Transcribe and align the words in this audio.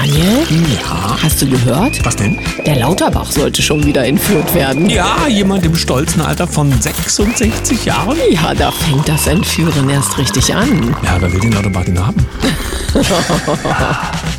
Daniel, 0.00 0.46
Ja. 0.80 1.16
hast 1.20 1.42
du 1.42 1.48
gehört? 1.48 2.04
Was 2.04 2.14
denn? 2.14 2.38
Der 2.64 2.76
Lauterbach 2.76 3.32
sollte 3.32 3.60
schon 3.62 3.84
wieder 3.84 4.06
entführt 4.06 4.54
werden. 4.54 4.88
Ja, 4.88 5.26
jemand 5.28 5.64
im 5.66 5.74
stolzen 5.74 6.22
Alter 6.22 6.46
von 6.46 6.70
66 6.80 7.84
Jahren. 7.84 8.16
Ja, 8.30 8.54
da 8.54 8.70
fängt 8.70 9.08
das 9.08 9.26
Entführen 9.26 9.90
erst 9.90 10.16
richtig 10.16 10.54
an. 10.54 10.94
Ja, 11.02 11.16
wer 11.18 11.32
will 11.32 11.40
den 11.40 11.50
Lauterbach 11.52 11.84
denn 11.84 11.98
haben? 12.06 12.24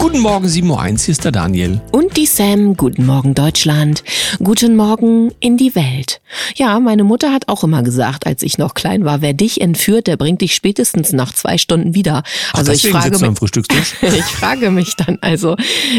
Guten 0.00 0.20
Morgen, 0.20 0.46
7.01 0.46 0.70
Uhr, 0.70 0.86
hier 0.86 1.12
ist 1.12 1.24
der 1.26 1.30
Daniel. 1.30 1.78
Und 1.92 2.16
die 2.16 2.24
Sam, 2.24 2.74
guten 2.74 3.04
Morgen 3.04 3.34
Deutschland, 3.34 4.02
guten 4.42 4.74
Morgen 4.74 5.30
in 5.40 5.58
die 5.58 5.74
Welt. 5.74 6.22
Ja, 6.56 6.80
meine 6.80 7.04
Mutter 7.04 7.34
hat 7.34 7.48
auch 7.48 7.64
immer 7.64 7.82
gesagt, 7.82 8.26
als 8.26 8.42
ich 8.42 8.56
noch 8.56 8.72
klein 8.72 9.04
war, 9.04 9.20
wer 9.20 9.34
dich 9.34 9.60
entführt, 9.60 10.06
der 10.06 10.16
bringt 10.16 10.40
dich 10.40 10.54
spätestens 10.54 11.12
nach 11.12 11.34
zwei 11.34 11.58
Stunden 11.58 11.94
wieder. 11.94 12.22
Also 12.54 12.72
ich 12.72 12.88
frage 12.88 13.18
mich, 13.18 13.38
ich 14.02 14.24
frage 14.24 14.70
mich 14.70 14.96
dann 14.96 15.18
also, 15.20 15.56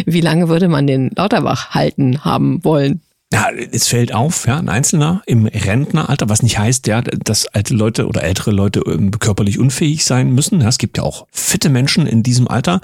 wie 0.08 0.22
lange 0.22 0.50
würde 0.50 0.68
man 0.68 0.88
den 0.88 1.12
Lauterbach 1.16 1.70
halten 1.70 2.26
haben 2.26 2.64
wollen? 2.64 3.02
Ja, 3.34 3.50
es 3.72 3.88
fällt 3.88 4.14
auf, 4.14 4.46
ja, 4.46 4.58
ein 4.58 4.68
Einzelner 4.68 5.22
im 5.26 5.46
Rentneralter, 5.46 6.28
was 6.28 6.44
nicht 6.44 6.60
heißt, 6.60 6.86
ja, 6.88 7.02
dass 7.02 7.48
alte 7.48 7.74
Leute 7.74 8.08
oder 8.08 8.24
ältere 8.24 8.52
Leute 8.52 8.82
ähm, 8.86 9.12
körperlich 9.12 9.58
unfähig 9.58 10.04
sein 10.04 10.32
müssen. 10.32 10.60
Ja, 10.60 10.68
es 10.68 10.78
gibt 10.78 10.98
ja 10.98 11.04
auch 11.04 11.28
fitte 11.32 11.70
Menschen 11.70 12.08
in 12.08 12.24
diesem 12.24 12.50
Alter. 12.50 12.82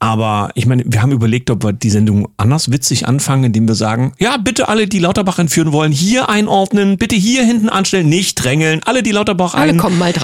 Aber 0.00 0.50
ich 0.56 0.66
meine, 0.66 0.82
wir 0.86 1.02
haben 1.02 1.12
überlegt, 1.12 1.50
ob 1.50 1.62
wir 1.62 1.72
die 1.72 1.90
Sendung 1.90 2.28
anders 2.36 2.72
witzig 2.72 3.06
anfangen, 3.06 3.44
indem 3.44 3.68
wir 3.68 3.76
sagen, 3.76 4.12
ja, 4.18 4.36
bitte 4.38 4.68
alle, 4.68 4.88
die 4.88 4.98
Lauterbach 4.98 5.38
entführen 5.38 5.70
wollen, 5.70 5.92
hier 5.92 6.28
einordnen, 6.28 6.96
bitte 6.96 7.14
hier 7.14 7.44
hinten 7.44 7.68
anstellen, 7.68 8.08
nicht 8.08 8.42
drängeln. 8.42 8.80
Alle, 8.84 9.04
die 9.04 9.12
Lauterbach 9.12 9.54
Alle 9.54 9.70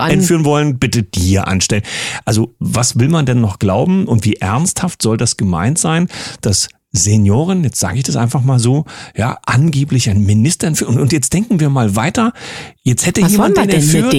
entführen 0.09 0.45
wollen, 0.45 0.81
bitte 0.81 1.05
die 1.05 1.21
hier 1.21 1.47
anstellen. 1.47 1.85
Also, 2.25 2.53
was 2.59 2.99
will 2.99 3.09
man 3.09 3.27
denn 3.27 3.41
noch 3.41 3.61
glauben 3.61 4.07
und 4.07 4.25
wie 4.25 4.35
ernsthaft 4.35 5.03
soll 5.03 5.17
das 5.17 5.37
gemeint 5.37 5.79
sein, 5.79 6.09
dass 6.41 6.69
Senioren, 6.93 7.65
jetzt 7.65 7.81
sage 7.81 7.97
ich 7.97 8.05
das 8.05 8.17
einfach 8.17 8.43
mal 8.43 8.59
so, 8.59 8.85
ja, 9.17 9.39
angeblich 9.47 10.11
ein 10.11 10.25
Minister 10.25 10.67
entführt. 10.67 10.91
Und, 10.91 11.11
jetzt 11.13 11.33
denken 11.33 11.59
wir 11.59 11.71
mal 11.71 11.97
weiter. 11.97 12.35
Jetzt 12.83 13.07
hätte 13.07 13.23
Was 13.23 13.33
jemand 13.33 13.57
den 13.57 13.71
entführt. 13.71 14.15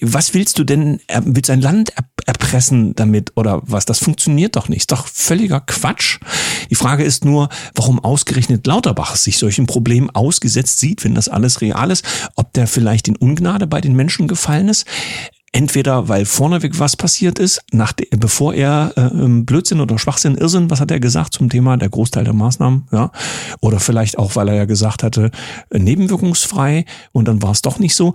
Was 0.00 0.32
willst 0.32 0.58
du 0.58 0.64
denn? 0.64 1.00
Willst 1.22 1.50
du 1.50 1.52
ein 1.52 1.60
Land 1.60 1.90
er- 1.96 2.04
erpressen 2.26 2.94
damit 2.94 3.32
oder 3.36 3.60
was? 3.66 3.84
Das 3.84 3.98
funktioniert 3.98 4.56
doch 4.56 4.68
nicht. 4.68 4.80
Ist 4.80 4.92
doch 4.92 5.06
völliger 5.06 5.60
Quatsch. 5.60 6.18
Die 6.70 6.76
Frage 6.76 7.04
ist 7.04 7.26
nur, 7.26 7.50
warum 7.74 7.98
ausgerechnet 8.02 8.66
Lauterbach 8.66 9.16
sich 9.16 9.36
solchen 9.36 9.66
Problemen 9.66 10.08
ausgesetzt 10.10 10.78
sieht, 10.78 11.04
wenn 11.04 11.14
das 11.14 11.28
alles 11.28 11.60
real 11.60 11.90
ist. 11.90 12.04
Ob 12.36 12.54
der 12.54 12.66
vielleicht 12.66 13.08
in 13.08 13.16
Ungnade 13.16 13.66
bei 13.66 13.80
den 13.82 13.94
Menschen 13.94 14.28
gefallen 14.28 14.68
ist. 14.68 14.86
Entweder 15.52 16.08
weil 16.08 16.24
vorneweg 16.24 16.78
was 16.78 16.96
passiert 16.96 17.38
ist, 17.38 17.62
nach 17.72 17.92
bevor 18.10 18.54
er 18.54 18.92
äh, 18.96 19.28
Blödsinn 19.42 19.80
oder 19.80 19.98
Schwachsinn, 19.98 20.36
Irrsinn, 20.36 20.70
was 20.70 20.80
hat 20.80 20.90
er 20.90 21.00
gesagt 21.00 21.32
zum 21.32 21.48
Thema 21.48 21.76
der 21.76 21.88
Großteil 21.88 22.24
der 22.24 22.34
Maßnahmen, 22.34 22.88
ja, 22.92 23.10
oder 23.60 23.80
vielleicht 23.80 24.18
auch, 24.18 24.36
weil 24.36 24.48
er 24.48 24.54
ja 24.54 24.64
gesagt 24.66 25.02
hatte, 25.02 25.30
äh, 25.70 25.78
nebenwirkungsfrei 25.78 26.84
und 27.12 27.28
dann 27.28 27.42
war 27.42 27.52
es 27.52 27.62
doch 27.62 27.78
nicht 27.78 27.96
so. 27.96 28.12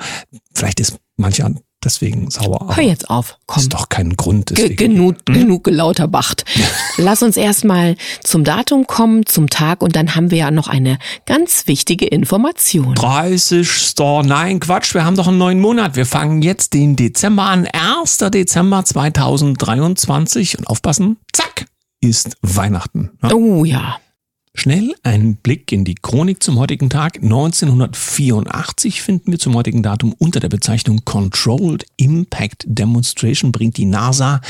Vielleicht 0.54 0.80
ist 0.80 1.00
mancher 1.18 1.52
deswegen 1.84 2.30
sauer. 2.30 2.76
Hör 2.76 2.84
jetzt 2.84 3.10
auf, 3.10 3.38
komm. 3.46 3.62
Ist 3.62 3.74
doch 3.74 3.90
kein 3.90 4.16
Grund. 4.16 4.48
Ge 4.48 4.70
Deswegen. 4.70 4.96
genug, 4.96 5.26
genug 5.26 5.64
gelauterbacht. 5.64 6.46
Lass 6.98 7.24
uns 7.24 7.38
erstmal 7.38 7.96
zum 8.24 8.44
Datum 8.44 8.88
kommen, 8.88 9.26
zum 9.26 9.50
Tag 9.50 9.82
und 9.82 9.96
dann 9.96 10.16
haben 10.16 10.32
wir 10.32 10.38
ja 10.38 10.52
noch 10.52 10.68
eine 10.68 10.98
ganz 11.26 11.68
wichtige 11.68 12.06
Information. 12.06 12.96
30. 12.96 13.94
Nein, 14.24 14.60
Quatsch, 14.60 14.94
wir 14.94 15.06
haben 15.06 15.16
doch 15.16 15.28
einen 15.28 15.38
neuen 15.38 15.60
Monat. 15.60 15.96
Wir 15.96 16.06
fangen 16.06 16.42
jetzt 16.42 16.74
den 16.74 16.96
Dezember 16.96 17.44
an. 17.44 17.68
1. 17.68 18.18
Dezember 18.32 18.84
2023 18.86 20.58
und 20.60 20.68
aufpassen, 20.68 21.18
zack, 21.32 21.66
ist 22.02 22.38
Weihnachten. 22.42 23.12
Ja? 23.24 23.34
Oh 23.34 23.66
ja. 23.66 23.98
Schnell 24.56 24.94
ein 25.02 25.38
Blick 25.38 25.72
in 25.72 25.84
die 25.84 25.96
Chronik 25.96 26.44
zum 26.44 26.60
heutigen 26.60 26.88
Tag. 26.88 27.16
1984 27.16 29.02
finden 29.02 29.32
wir 29.32 29.40
zum 29.40 29.56
heutigen 29.56 29.82
Datum 29.82 30.14
unter 30.20 30.40
der 30.40 30.48
Bezeichnung 30.48 31.04
Controlled 31.06 31.88
Impact 31.98 32.64
Demonstration 32.68 33.52
bringt 33.52 33.78
die 33.78 33.86
NASA 33.86 34.42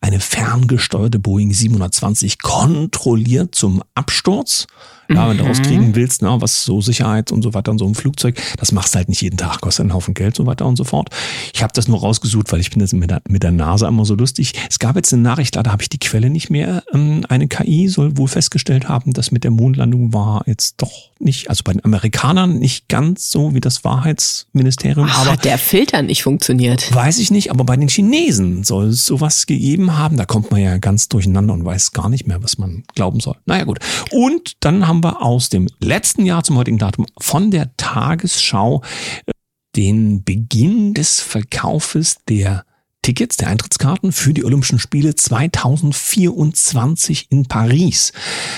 eine 0.00 0.18
ferngesteuerte 0.18 1.18
Boeing 1.18 1.52
720 1.52 2.40
kontrolliert 2.40 3.54
zum 3.54 3.82
Absturz. 3.94 4.66
Ja, 5.08 5.28
wenn 5.28 5.38
du 5.38 5.44
rauskriegen 5.44 5.94
willst, 5.94 6.22
na, 6.22 6.40
was 6.40 6.64
so 6.64 6.80
Sicherheit 6.80 7.32
und 7.32 7.42
so 7.42 7.54
weiter 7.54 7.70
und 7.70 7.78
so 7.78 7.86
im 7.86 7.94
Flugzeug, 7.94 8.40
das 8.58 8.72
machst 8.72 8.94
du 8.94 8.98
halt 8.98 9.08
nicht 9.08 9.22
jeden 9.22 9.36
Tag, 9.36 9.60
kostet 9.60 9.84
einen 9.84 9.94
Haufen 9.94 10.14
Geld, 10.14 10.34
so 10.34 10.46
weiter 10.46 10.66
und 10.66 10.76
so 10.76 10.84
fort. 10.84 11.10
Ich 11.52 11.62
habe 11.62 11.72
das 11.74 11.88
nur 11.88 12.00
rausgesucht, 12.00 12.52
weil 12.52 12.60
ich 12.60 12.70
bin 12.70 12.80
jetzt 12.80 12.92
mit 12.92 13.10
der, 13.10 13.22
mit 13.28 13.42
der 13.42 13.52
NASA 13.52 13.88
immer 13.88 14.04
so 14.04 14.14
lustig. 14.14 14.52
Es 14.68 14.78
gab 14.78 14.96
jetzt 14.96 15.12
eine 15.12 15.22
Nachricht, 15.22 15.54
leider 15.54 15.72
habe 15.72 15.82
ich 15.82 15.88
die 15.88 15.98
Quelle 15.98 16.30
nicht 16.30 16.50
mehr. 16.50 16.82
Ähm, 16.92 17.24
eine 17.28 17.48
KI 17.48 17.88
soll 17.88 18.16
wohl 18.16 18.28
festgestellt 18.28 18.88
haben, 18.88 19.12
dass 19.12 19.30
mit 19.30 19.44
der 19.44 19.50
Mondlandung 19.50 20.12
war 20.12 20.42
jetzt 20.46 20.74
doch 20.78 21.10
nicht, 21.18 21.48
also 21.48 21.62
bei 21.64 21.72
den 21.72 21.84
Amerikanern 21.84 22.58
nicht 22.58 22.88
ganz 22.88 23.30
so 23.30 23.54
wie 23.54 23.60
das 23.60 23.84
Wahrheitsministerium, 23.84 25.08
Ach, 25.10 25.22
aber 25.22 25.32
hat 25.32 25.44
der 25.44 25.58
Filter 25.58 26.02
nicht 26.02 26.22
funktioniert? 26.22 26.94
Weiß 26.94 27.18
ich 27.18 27.30
nicht, 27.30 27.50
aber 27.50 27.64
bei 27.64 27.76
den 27.76 27.88
Chinesen 27.88 28.64
soll 28.64 28.88
es 28.88 29.04
sowas 29.04 29.46
gegeben 29.46 29.96
haben. 29.96 30.16
Da 30.16 30.26
kommt 30.26 30.50
man 30.50 30.60
ja 30.60 30.78
ganz 30.78 31.08
durcheinander 31.08 31.54
und 31.54 31.64
weiß 31.64 31.92
gar 31.92 32.08
nicht 32.08 32.26
mehr, 32.26 32.42
was 32.42 32.58
man 32.58 32.84
glauben 32.94 33.20
soll. 33.20 33.36
Naja 33.46 33.64
gut. 33.64 33.78
Und 34.10 34.52
dann 34.60 34.86
haben 34.86 34.93
wir 35.02 35.22
aus 35.22 35.48
dem 35.48 35.68
letzten 35.80 36.26
Jahr 36.26 36.44
zum 36.44 36.56
heutigen 36.56 36.78
Datum 36.78 37.06
von 37.18 37.50
der 37.50 37.76
Tagesschau 37.76 38.82
äh, 39.26 39.32
den 39.76 40.22
Beginn 40.22 40.94
des 40.94 41.20
Verkaufes 41.20 42.18
der 42.28 42.64
Tickets, 43.04 43.36
der 43.36 43.48
Eintrittskarten 43.48 44.12
für 44.12 44.32
die 44.32 44.46
Olympischen 44.46 44.78
Spiele 44.78 45.14
2024 45.14 47.26
in 47.28 47.44
Paris. 47.44 48.14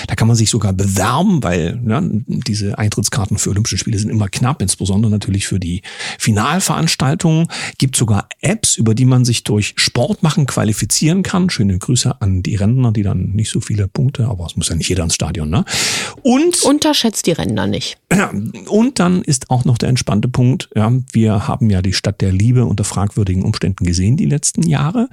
Da 0.07 0.15
kann 0.15 0.29
man 0.29 0.37
sich 0.37 0.49
sogar 0.49 0.71
bewerben, 0.71 1.43
weil 1.43 1.81
ja, 1.85 2.01
diese 2.01 2.77
Eintrittskarten 2.77 3.39
für 3.39 3.49
Olympische 3.49 3.77
Spiele 3.77 3.99
sind 3.99 4.09
immer 4.09 4.29
knapp, 4.29 4.61
insbesondere 4.61 5.11
natürlich 5.11 5.47
für 5.47 5.59
die 5.59 5.81
Finalveranstaltungen. 6.17 7.49
Gibt 7.77 7.97
sogar 7.97 8.29
Apps, 8.39 8.77
über 8.77 8.95
die 8.95 9.03
man 9.03 9.25
sich 9.25 9.43
durch 9.43 9.73
Sport 9.75 10.23
machen 10.23 10.45
qualifizieren 10.45 11.23
kann. 11.23 11.49
Schöne 11.49 11.77
Grüße 11.77 12.21
an 12.21 12.41
die 12.41 12.55
Rentner, 12.55 12.93
die 12.93 13.03
dann 13.03 13.31
nicht 13.31 13.49
so 13.49 13.59
viele 13.59 13.89
Punkte, 13.89 14.29
aber 14.29 14.45
es 14.45 14.55
muss 14.55 14.69
ja 14.69 14.75
nicht 14.75 14.87
jeder 14.87 15.03
ins 15.03 15.15
Stadion, 15.15 15.49
ne? 15.49 15.65
Und 16.23 16.63
Unterschätzt 16.63 17.27
die 17.27 17.33
Ränder 17.33 17.67
nicht. 17.67 17.97
und 18.69 18.99
dann 18.99 19.23
ist 19.23 19.49
auch 19.49 19.65
noch 19.65 19.77
der 19.77 19.89
entspannte 19.89 20.29
Punkt. 20.29 20.69
Ja, 20.73 20.89
wir 21.11 21.49
haben 21.49 21.69
ja 21.69 21.81
die 21.81 21.91
Stadt 21.91 22.21
der 22.21 22.31
Liebe 22.31 22.63
unter 22.63 22.85
fragwürdigen 22.85 23.43
Umständen 23.43 23.85
gesehen 23.85 24.15
die 24.15 24.36
letzten 24.37 24.63
Jahre. 24.63 25.09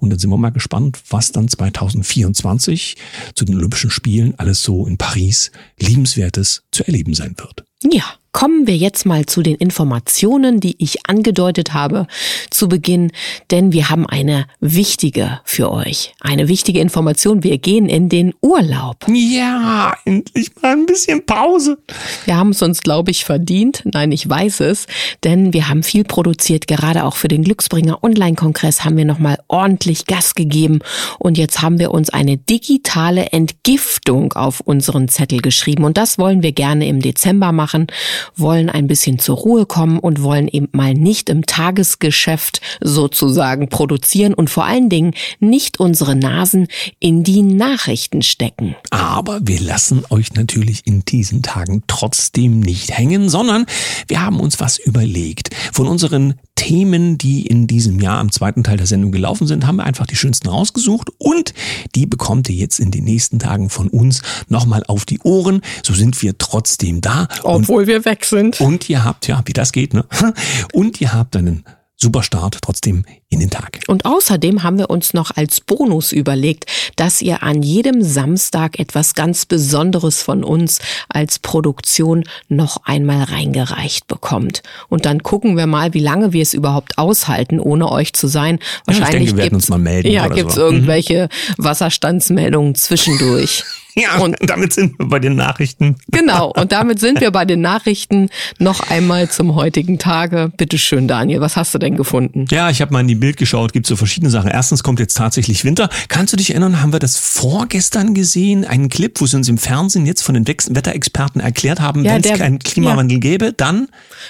Und 0.00 0.10
dann 0.10 0.18
sind 0.18 0.30
wir 0.30 0.36
mal 0.36 0.50
gespannt, 0.50 0.98
was 1.08 1.32
dann 1.32 1.48
2024 1.48 2.96
zu 3.34 3.44
den 3.44 3.56
Olympischen 3.56 3.90
Spielen 3.90 4.34
alles 4.38 4.62
so 4.62 4.86
in 4.86 4.98
Paris 4.98 5.50
liebenswertes 5.80 6.62
zu 6.70 6.86
erleben 6.86 7.14
sein 7.14 7.34
wird. 7.38 7.64
Ja, 7.82 8.04
kommen 8.36 8.66
wir 8.66 8.76
jetzt 8.76 9.06
mal 9.06 9.24
zu 9.24 9.40
den 9.40 9.54
Informationen, 9.54 10.60
die 10.60 10.74
ich 10.76 11.08
angedeutet 11.08 11.72
habe 11.72 12.06
zu 12.50 12.68
Beginn, 12.68 13.10
denn 13.50 13.72
wir 13.72 13.88
haben 13.88 14.06
eine 14.06 14.44
wichtige 14.60 15.40
für 15.44 15.72
euch. 15.72 16.12
Eine 16.20 16.46
wichtige 16.46 16.80
Information. 16.80 17.44
Wir 17.44 17.56
gehen 17.56 17.88
in 17.88 18.10
den 18.10 18.34
Urlaub. 18.42 19.06
Ja, 19.08 19.96
endlich 20.04 20.50
mal 20.60 20.72
ein 20.72 20.84
bisschen 20.84 21.24
Pause. 21.24 21.78
Wir 22.26 22.36
haben 22.36 22.50
es 22.50 22.60
uns, 22.60 22.82
glaube 22.82 23.10
ich, 23.10 23.24
verdient. 23.24 23.80
Nein, 23.86 24.12
ich 24.12 24.28
weiß 24.28 24.60
es, 24.60 24.86
denn 25.24 25.54
wir 25.54 25.70
haben 25.70 25.82
viel 25.82 26.04
produziert. 26.04 26.66
Gerade 26.66 27.04
auch 27.04 27.16
für 27.16 27.28
den 27.28 27.42
Glücksbringer 27.42 28.04
Online-Kongress 28.04 28.84
haben 28.84 28.98
wir 28.98 29.06
nochmal 29.06 29.38
ordentlich 29.48 30.04
Gas 30.04 30.34
gegeben. 30.34 30.80
Und 31.18 31.38
jetzt 31.38 31.62
haben 31.62 31.78
wir 31.78 31.90
uns 31.90 32.10
eine 32.10 32.36
digitale 32.36 33.32
Entgiftung 33.32 34.34
auf 34.34 34.60
unseren 34.60 35.08
Zettel 35.08 35.40
geschrieben. 35.40 35.84
Und 35.84 35.96
das 35.96 36.18
wollen 36.18 36.42
wir 36.42 36.52
gerne 36.52 36.86
im 36.86 37.00
Dezember 37.00 37.52
machen, 37.52 37.86
wollen 38.34 38.68
ein 38.68 38.86
bisschen 38.86 39.18
zur 39.18 39.36
Ruhe 39.36 39.66
kommen 39.66 39.98
und 39.98 40.22
wollen 40.22 40.48
eben 40.48 40.68
mal 40.72 40.94
nicht 40.94 41.28
im 41.28 41.46
Tagesgeschäft 41.46 42.60
sozusagen 42.80 43.68
produzieren 43.68 44.34
und 44.34 44.50
vor 44.50 44.64
allen 44.64 44.88
Dingen 44.88 45.14
nicht 45.40 45.78
unsere 45.80 46.16
Nasen 46.16 46.68
in 46.98 47.22
die 47.22 47.42
Nachrichten 47.42 48.22
stecken. 48.22 48.76
Aber 48.90 49.40
wir 49.42 49.60
lassen 49.60 50.04
euch 50.10 50.34
natürlich 50.34 50.86
in 50.86 51.04
diesen 51.04 51.42
Tagen 51.42 51.82
trotzdem 51.86 52.60
nicht 52.60 52.96
hängen, 52.96 53.28
sondern 53.28 53.66
wir 54.08 54.22
haben 54.22 54.40
uns 54.40 54.60
was 54.60 54.78
überlegt. 54.78 55.54
Von 55.72 55.86
unseren 55.86 56.34
Themen, 56.56 57.18
die 57.18 57.46
in 57.46 57.66
diesem 57.66 58.00
Jahr 58.00 58.20
im 58.20 58.32
zweiten 58.32 58.64
Teil 58.64 58.78
der 58.78 58.86
Sendung 58.86 59.12
gelaufen 59.12 59.46
sind, 59.46 59.66
haben 59.66 59.76
wir 59.76 59.84
einfach 59.84 60.06
die 60.06 60.16
schönsten 60.16 60.48
rausgesucht 60.48 61.10
und 61.18 61.52
die 61.94 62.06
bekommt 62.06 62.48
ihr 62.48 62.56
jetzt 62.56 62.80
in 62.80 62.90
den 62.90 63.04
nächsten 63.04 63.38
Tagen 63.38 63.68
von 63.68 63.88
uns 63.88 64.22
nochmal 64.48 64.82
auf 64.88 65.04
die 65.04 65.20
Ohren. 65.20 65.60
So 65.84 65.92
sind 65.92 66.20
wir 66.22 66.38
trotzdem 66.38 67.02
da. 67.02 67.28
Obwohl 67.42 67.86
wir 67.86 68.04
weg 68.04 68.15
sind. 68.24 68.60
und 68.60 68.88
ihr 68.88 69.04
habt, 69.04 69.26
ja, 69.26 69.42
wie 69.44 69.52
das 69.52 69.72
geht, 69.72 69.94
ne? 69.94 70.04
Und 70.72 71.00
ihr 71.00 71.12
habt 71.12 71.36
einen 71.36 71.64
super 71.96 72.22
Start 72.22 72.58
trotzdem 72.60 73.04
in 73.30 73.40
den 73.40 73.50
Tag. 73.50 73.80
Und 73.88 74.04
außerdem 74.04 74.62
haben 74.62 74.78
wir 74.78 74.90
uns 74.90 75.14
noch 75.14 75.30
als 75.34 75.60
Bonus 75.60 76.12
überlegt, 76.12 76.66
dass 76.96 77.22
ihr 77.22 77.42
an 77.42 77.62
jedem 77.62 78.02
Samstag 78.02 78.78
etwas 78.78 79.14
ganz 79.14 79.46
Besonderes 79.46 80.22
von 80.22 80.44
uns 80.44 80.78
als 81.08 81.38
Produktion 81.38 82.24
noch 82.48 82.84
einmal 82.84 83.24
reingereicht 83.24 84.06
bekommt. 84.08 84.62
Und 84.88 85.06
dann 85.06 85.22
gucken 85.22 85.56
wir 85.56 85.66
mal, 85.66 85.94
wie 85.94 86.00
lange 86.00 86.32
wir 86.32 86.42
es 86.42 86.52
überhaupt 86.52 86.98
aushalten, 86.98 87.58
ohne 87.58 87.90
euch 87.90 88.12
zu 88.12 88.26
sein. 88.26 88.58
Wahrscheinlich 88.84 89.12
ja, 89.12 89.18
ich 89.18 89.24
denke, 89.24 89.36
wir 89.36 89.42
werden 89.44 89.54
uns 89.54 89.68
mal 89.68 89.78
melden. 89.78 90.10
Ja, 90.10 90.28
gibt 90.28 90.50
es 90.50 90.56
so. 90.56 90.62
irgendwelche 90.62 91.28
mhm. 91.56 91.64
Wasserstandsmeldungen 91.64 92.74
zwischendurch. 92.74 93.64
Ja, 94.06 94.18
und 94.18 94.36
damit 94.42 94.74
sind 94.74 94.98
wir 94.98 95.06
bei 95.06 95.18
den 95.18 95.36
Nachrichten. 95.36 95.96
Genau, 96.08 96.52
und 96.54 96.70
damit 96.70 97.00
sind 97.00 97.20
wir 97.22 97.30
bei 97.30 97.46
den 97.46 97.62
Nachrichten 97.62 98.28
noch 98.58 98.90
einmal 98.90 99.30
zum 99.30 99.54
heutigen 99.54 99.98
Tage. 99.98 100.52
Bitte 100.54 100.76
schön, 100.76 101.08
Daniel, 101.08 101.40
was 101.40 101.56
hast 101.56 101.72
du 101.72 101.78
denn 101.78 101.96
gefunden? 101.96 102.44
Ja, 102.50 102.68
ich 102.68 102.82
habe 102.82 102.92
mal 102.92 103.00
in 103.00 103.08
die 103.08 103.14
Bild 103.14 103.38
geschaut, 103.38 103.72
gibt 103.72 103.86
so 103.86 103.96
verschiedene 103.96 104.30
Sachen. 104.30 104.50
Erstens 104.50 104.82
kommt 104.82 105.00
jetzt 105.00 105.16
tatsächlich 105.16 105.64
Winter. 105.64 105.88
Kannst 106.08 106.34
du 106.34 106.36
dich 106.36 106.50
erinnern, 106.50 106.82
haben 106.82 106.92
wir 106.92 106.98
das 106.98 107.16
vorgestern 107.16 108.12
gesehen, 108.12 108.66
einen 108.66 108.90
Clip, 108.90 109.18
wo 109.18 109.26
sie 109.26 109.36
uns 109.36 109.48
im 109.48 109.56
Fernsehen 109.56 110.04
jetzt 110.04 110.20
von 110.20 110.34
den 110.34 110.46
Wetterexperten 110.46 111.40
erklärt 111.40 111.80
haben, 111.80 112.04
ja, 112.04 112.14
wenn 112.14 112.24
es 112.24 112.38
keinen 112.38 112.58
Klimawandel 112.58 113.16
ja. 113.16 113.20
gäbe, 113.20 113.54
dann 113.54 113.88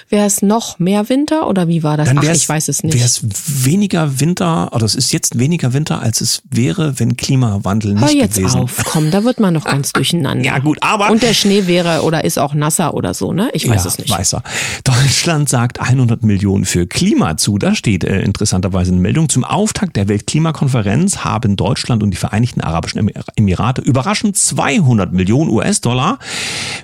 wäre 0.08 0.26
es 0.26 0.42
noch 0.42 0.78
mehr 0.78 1.08
Winter 1.08 1.48
oder 1.48 1.66
wie 1.66 1.82
war 1.82 1.96
das? 1.96 2.06
Dann 2.06 2.18
Ach, 2.18 2.24
ich 2.24 2.48
weiß 2.48 2.68
es 2.68 2.84
nicht. 2.84 2.94
Wäre 2.94 3.04
es 3.04 3.20
weniger 3.64 4.20
Winter, 4.20 4.72
oder 4.72 4.84
es 4.84 4.94
ist 4.94 5.12
jetzt 5.12 5.40
weniger 5.40 5.72
Winter, 5.72 6.00
als 6.00 6.20
es 6.20 6.42
wäre, 6.50 7.00
wenn 7.00 7.16
Klimawandel 7.16 7.94
nicht 7.94 8.04
Hör 8.04 8.12
jetzt 8.12 8.36
gewesen. 8.36 8.60
Auf, 8.60 8.84
komm, 8.84 9.10
da 9.10 9.24
wird 9.24 9.40
man 9.40 9.55
noch 9.56 9.64
ganz 9.64 9.92
durcheinander. 9.92 10.44
Ja, 10.44 10.58
gut, 10.58 10.78
aber. 10.80 11.10
Und 11.10 11.22
der 11.22 11.34
Schnee 11.34 11.66
wäre 11.66 12.02
oder 12.02 12.24
ist 12.24 12.38
auch 12.38 12.54
nasser 12.54 12.94
oder 12.94 13.14
so, 13.14 13.32
ne? 13.32 13.50
Ich 13.52 13.68
weiß 13.68 13.84
ja, 13.84 13.88
es 13.88 13.98
nicht. 13.98 14.10
Weiß 14.10 14.34
er. 14.34 14.42
Deutschland 14.84 15.48
sagt 15.48 15.80
100 15.80 16.22
Millionen 16.22 16.64
für 16.64 16.86
Klima 16.86 17.36
zu. 17.36 17.58
Da 17.58 17.74
steht 17.74 18.04
äh, 18.04 18.20
interessanterweise 18.20 18.92
eine 18.92 19.00
Meldung. 19.00 19.28
Zum 19.28 19.44
Auftakt 19.44 19.96
der 19.96 20.08
Weltklimakonferenz 20.08 21.18
haben 21.18 21.56
Deutschland 21.56 22.02
und 22.02 22.10
die 22.10 22.16
Vereinigten 22.16 22.60
Arabischen 22.60 23.10
Emirate 23.36 23.82
überraschend 23.82 24.36
200 24.36 25.12
Millionen 25.12 25.50
US-Dollar 25.50 26.18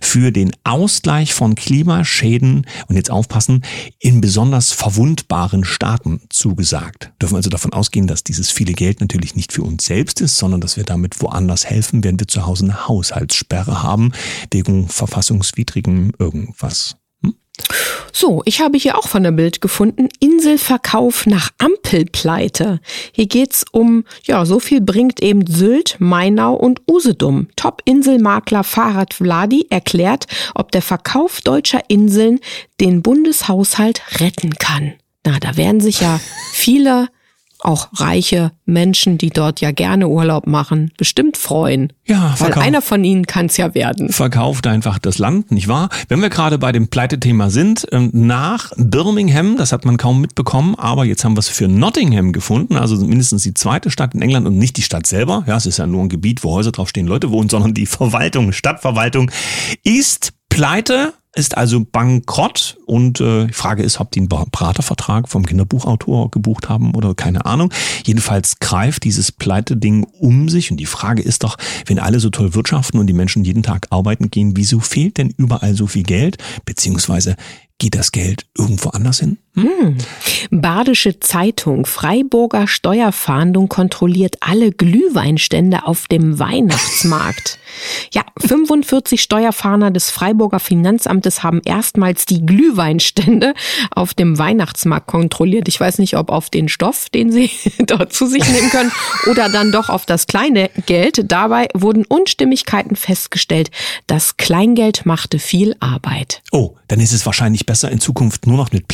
für 0.00 0.32
den 0.32 0.52
Ausgleich 0.64 1.34
von 1.34 1.54
Klimaschäden 1.54 2.66
und 2.88 2.96
jetzt 2.96 3.10
aufpassen, 3.10 3.62
in 3.98 4.20
besonders 4.20 4.72
verwundbaren 4.72 5.64
Staaten 5.64 6.20
zugesagt. 6.28 7.12
Dürfen 7.20 7.36
also 7.36 7.50
davon 7.50 7.72
ausgehen, 7.72 8.06
dass 8.06 8.24
dieses 8.24 8.50
viele 8.50 8.72
Geld 8.72 9.00
natürlich 9.00 9.36
nicht 9.36 9.52
für 9.52 9.62
uns 9.62 9.84
selbst 9.84 10.20
ist, 10.20 10.36
sondern 10.36 10.60
dass 10.60 10.76
wir 10.76 10.84
damit 10.84 11.20
woanders 11.20 11.66
helfen, 11.66 12.02
während 12.04 12.20
wir 12.20 12.28
zu 12.28 12.46
Hause 12.46 12.61
eine 12.62 12.88
Haushaltssperre 12.88 13.82
haben, 13.82 14.12
wegen 14.50 14.88
verfassungswidrigem 14.88 16.12
irgendwas. 16.18 16.96
Hm? 17.22 17.34
So, 18.12 18.42
ich 18.44 18.60
habe 18.60 18.78
hier 18.78 18.98
auch 18.98 19.08
von 19.08 19.22
der 19.22 19.32
Bild 19.32 19.60
gefunden, 19.60 20.08
Inselverkauf 20.20 21.26
nach 21.26 21.50
Ampelpleite. 21.58 22.80
Hier 23.12 23.26
geht's 23.26 23.64
um, 23.72 24.04
ja, 24.24 24.44
so 24.44 24.60
viel 24.60 24.80
bringt 24.80 25.22
eben 25.22 25.46
Sylt, 25.46 25.96
Mainau 25.98 26.54
und 26.54 26.82
Usedom. 26.88 27.48
Top-Inselmakler 27.56 28.64
Fahrrad 28.64 29.14
Vladi 29.14 29.66
erklärt, 29.70 30.26
ob 30.54 30.72
der 30.72 30.82
Verkauf 30.82 31.40
deutscher 31.40 31.82
Inseln 31.88 32.40
den 32.80 33.02
Bundeshaushalt 33.02 34.02
retten 34.20 34.54
kann. 34.58 34.94
Na, 35.24 35.38
da 35.38 35.56
werden 35.56 35.80
sich 35.80 36.00
ja 36.00 36.20
viele 36.52 37.08
auch 37.64 37.88
reiche 37.94 38.52
Menschen, 38.64 39.18
die 39.18 39.30
dort 39.30 39.60
ja 39.60 39.70
gerne 39.72 40.08
Urlaub 40.08 40.46
machen, 40.46 40.92
bestimmt 40.96 41.36
freuen. 41.36 41.92
Ja, 42.06 42.34
weil 42.38 42.54
einer 42.54 42.82
von 42.82 43.04
ihnen 43.04 43.26
kann 43.26 43.46
es 43.46 43.56
ja 43.56 43.74
werden. 43.74 44.10
Verkauft 44.10 44.66
einfach 44.66 44.98
das 44.98 45.18
Land, 45.18 45.50
nicht 45.50 45.68
wahr? 45.68 45.88
Wenn 46.08 46.20
wir 46.20 46.30
gerade 46.30 46.58
bei 46.58 46.72
dem 46.72 46.88
Pleitethema 46.88 47.50
sind, 47.50 47.86
ähm, 47.92 48.10
nach 48.12 48.72
Birmingham, 48.76 49.56
das 49.56 49.72
hat 49.72 49.84
man 49.84 49.96
kaum 49.96 50.20
mitbekommen, 50.20 50.74
aber 50.76 51.04
jetzt 51.04 51.24
haben 51.24 51.34
wir 51.34 51.40
es 51.40 51.48
für 51.48 51.68
Nottingham 51.68 52.32
gefunden, 52.32 52.76
also 52.76 52.96
mindestens 53.04 53.42
die 53.42 53.54
zweite 53.54 53.90
Stadt 53.90 54.14
in 54.14 54.22
England 54.22 54.46
und 54.46 54.58
nicht 54.58 54.76
die 54.76 54.82
Stadt 54.82 55.06
selber. 55.06 55.44
Ja, 55.46 55.56
es 55.56 55.66
ist 55.66 55.78
ja 55.78 55.86
nur 55.86 56.02
ein 56.02 56.08
Gebiet, 56.08 56.44
wo 56.44 56.52
Häuser 56.52 56.72
draufstehen, 56.72 57.06
Leute 57.06 57.30
wohnen, 57.30 57.48
sondern 57.50 57.74
die 57.74 57.86
Verwaltung, 57.86 58.52
Stadtverwaltung 58.52 59.30
ist 59.84 60.32
pleite 60.48 61.14
ist 61.34 61.56
also 61.56 61.84
bankrott 61.84 62.76
und 62.84 63.20
äh, 63.20 63.46
die 63.46 63.52
Frage 63.52 63.82
ist, 63.82 64.00
ob 64.00 64.10
die 64.10 64.20
einen 64.20 64.28
Beratervertrag 64.28 65.28
vom 65.28 65.46
Kinderbuchautor 65.46 66.30
gebucht 66.30 66.68
haben 66.68 66.94
oder 66.94 67.14
keine 67.14 67.46
Ahnung. 67.46 67.72
Jedenfalls 68.04 68.58
greift 68.58 69.04
dieses 69.04 69.32
Pleite-Ding 69.32 70.04
um 70.04 70.48
sich 70.50 70.70
und 70.70 70.76
die 70.76 70.86
Frage 70.86 71.22
ist 71.22 71.44
doch, 71.44 71.56
wenn 71.86 71.98
alle 71.98 72.20
so 72.20 72.28
toll 72.28 72.54
wirtschaften 72.54 72.98
und 73.00 73.06
die 73.06 73.14
Menschen 73.14 73.44
jeden 73.44 73.62
Tag 73.62 73.86
arbeiten 73.90 74.30
gehen, 74.30 74.56
wieso 74.56 74.80
fehlt 74.80 75.16
denn 75.16 75.32
überall 75.36 75.74
so 75.74 75.86
viel 75.86 76.02
Geld? 76.02 76.36
Beziehungsweise 76.66 77.36
Geht 77.82 77.96
das 77.96 78.12
Geld 78.12 78.46
irgendwo 78.56 78.90
anders 78.90 79.18
hin? 79.18 79.38
Hm. 79.54 79.98
Badische 80.50 81.20
Zeitung. 81.20 81.84
Freiburger 81.84 82.66
Steuerfahndung 82.66 83.68
kontrolliert 83.68 84.36
alle 84.40 84.72
Glühweinstände 84.72 85.86
auf 85.86 86.08
dem 86.08 86.38
Weihnachtsmarkt. 86.38 87.58
Ja, 88.12 88.22
45 88.38 89.20
Steuerfahnder 89.20 89.90
des 89.90 90.10
Freiburger 90.10 90.60
Finanzamtes 90.60 91.42
haben 91.42 91.60
erstmals 91.64 92.26
die 92.26 92.44
Glühweinstände 92.44 93.54
auf 93.90 94.14
dem 94.14 94.38
Weihnachtsmarkt 94.38 95.06
kontrolliert. 95.06 95.68
Ich 95.68 95.78
weiß 95.78 95.98
nicht, 95.98 96.16
ob 96.16 96.30
auf 96.30 96.48
den 96.48 96.68
Stoff, 96.68 97.10
den 97.10 97.30
sie 97.30 97.50
dort 97.86 98.12
zu 98.12 98.26
sich 98.26 98.46
nehmen 98.48 98.70
können, 98.70 98.92
oder 99.30 99.48
dann 99.48 99.72
doch 99.72 99.88
auf 99.88 100.06
das 100.06 100.26
kleine 100.26 100.70
Geld. 100.86 101.30
Dabei 101.30 101.68
wurden 101.74 102.04
Unstimmigkeiten 102.06 102.96
festgestellt. 102.96 103.70
Das 104.06 104.36
Kleingeld 104.36 105.04
machte 105.04 105.38
viel 105.38 105.76
Arbeit. 105.80 106.42
Oh, 106.52 106.76
dann 106.88 107.00
ist 107.00 107.12
es 107.12 107.26
wahrscheinlich 107.26 107.66
besser 107.66 107.90
in 107.90 108.00
Zukunft 108.00 108.46
nur 108.46 108.56
noch 108.56 108.72
mit 108.72 108.88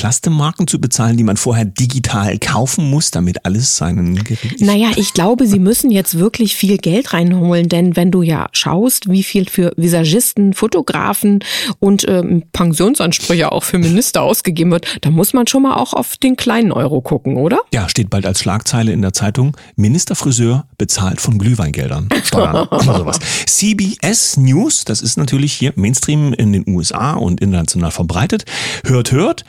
Plastemarken 0.48 0.66
zu 0.66 0.80
bezahlen, 0.80 1.16
die 1.16 1.24
man 1.24 1.36
vorher 1.36 1.64
digital 1.64 2.38
kaufen 2.38 2.90
muss, 2.90 3.10
damit 3.10 3.44
alles 3.44 3.76
seinen 3.76 4.24
Gerät. 4.24 4.60
Naja, 4.60 4.90
ich 4.96 5.12
glaube, 5.12 5.46
sie 5.46 5.58
müssen 5.58 5.90
jetzt 5.90 6.18
wirklich 6.18 6.54
viel 6.54 6.78
Geld 6.78 7.12
reinholen, 7.12 7.68
denn 7.68 7.96
wenn 7.96 8.10
du 8.10 8.22
ja 8.22 8.48
schaust, 8.52 9.10
wie 9.10 9.22
viel 9.22 9.48
für 9.48 9.72
Visagisten, 9.76 10.54
Fotografen 10.54 11.40
und 11.80 12.06
ähm, 12.08 12.44
Pensionsansprüche 12.52 13.52
auch 13.52 13.62
für 13.62 13.78
Minister 13.78 14.22
ausgegeben 14.22 14.70
wird, 14.70 14.86
da 15.02 15.10
muss 15.10 15.32
man 15.32 15.46
schon 15.46 15.62
mal 15.62 15.74
auch 15.74 15.92
auf 15.92 16.16
den 16.16 16.36
kleinen 16.36 16.72
Euro 16.72 17.00
gucken, 17.00 17.36
oder? 17.36 17.60
Ja, 17.72 17.88
steht 17.88 18.10
bald 18.10 18.26
als 18.26 18.40
Schlagzeile 18.40 18.92
in 18.92 19.02
der 19.02 19.12
Zeitung, 19.12 19.56
Ministerfriseur 19.76 20.66
bezahlt 20.78 21.20
von 21.20 21.38
Glühweingeldern. 21.38 22.08
Steuern 22.24 22.68
oder 22.68 22.82
sowas. 22.98 23.18
CBS 23.46 24.36
News, 24.36 24.84
das 24.84 25.02
ist 25.02 25.16
natürlich 25.16 25.52
hier 25.52 25.72
Mainstream 25.76 26.32
in 26.32 26.52
den 26.52 26.64
USA 26.68 27.14
und 27.14 27.40
international 27.40 27.90
verbreitet. 27.90 28.44
Hört, 28.84 29.12
hört, 29.12 29.44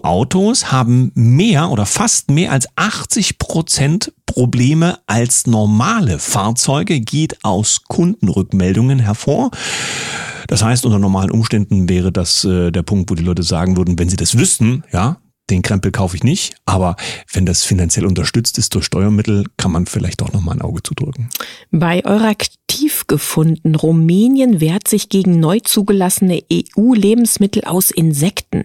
Elektroautos 0.00 0.72
haben 0.72 1.12
mehr 1.14 1.70
oder 1.70 1.84
fast 1.84 2.30
mehr 2.30 2.52
als 2.52 2.66
80 2.76 3.38
Prozent 3.38 4.12
Probleme 4.24 4.98
als 5.06 5.46
normale 5.46 6.18
Fahrzeuge, 6.18 7.00
geht 7.00 7.44
aus 7.44 7.82
Kundenrückmeldungen 7.86 8.98
hervor. 8.98 9.50
Das 10.46 10.62
heißt, 10.62 10.86
unter 10.86 10.98
normalen 10.98 11.30
Umständen 11.30 11.88
wäre 11.88 12.12
das 12.12 12.44
äh, 12.44 12.70
der 12.70 12.82
Punkt, 12.82 13.10
wo 13.10 13.14
die 13.14 13.22
Leute 13.24 13.42
sagen 13.42 13.76
würden, 13.76 13.98
wenn 13.98 14.08
sie 14.08 14.16
das 14.16 14.38
wüssten, 14.38 14.84
ja, 14.92 15.18
den 15.50 15.62
Krempel 15.62 15.90
kaufe 15.90 16.16
ich 16.16 16.24
nicht, 16.24 16.54
aber 16.64 16.96
wenn 17.32 17.46
das 17.46 17.64
finanziell 17.64 18.06
unterstützt 18.06 18.58
ist 18.58 18.74
durch 18.74 18.84
Steuermittel, 18.84 19.46
kann 19.56 19.72
man 19.72 19.86
vielleicht 19.86 20.22
auch 20.22 20.32
noch 20.32 20.40
mal 20.40 20.52
ein 20.52 20.62
Auge 20.62 20.82
zudrücken. 20.82 21.28
Bei 21.70 22.04
Euraktiv 22.04 23.06
gefunden, 23.06 23.74
Rumänien 23.74 24.60
wehrt 24.60 24.88
sich 24.88 25.08
gegen 25.08 25.40
neu 25.40 25.60
zugelassene 25.60 26.42
EU-Lebensmittel 26.52 27.64
aus 27.64 27.90
Insekten. 27.90 28.64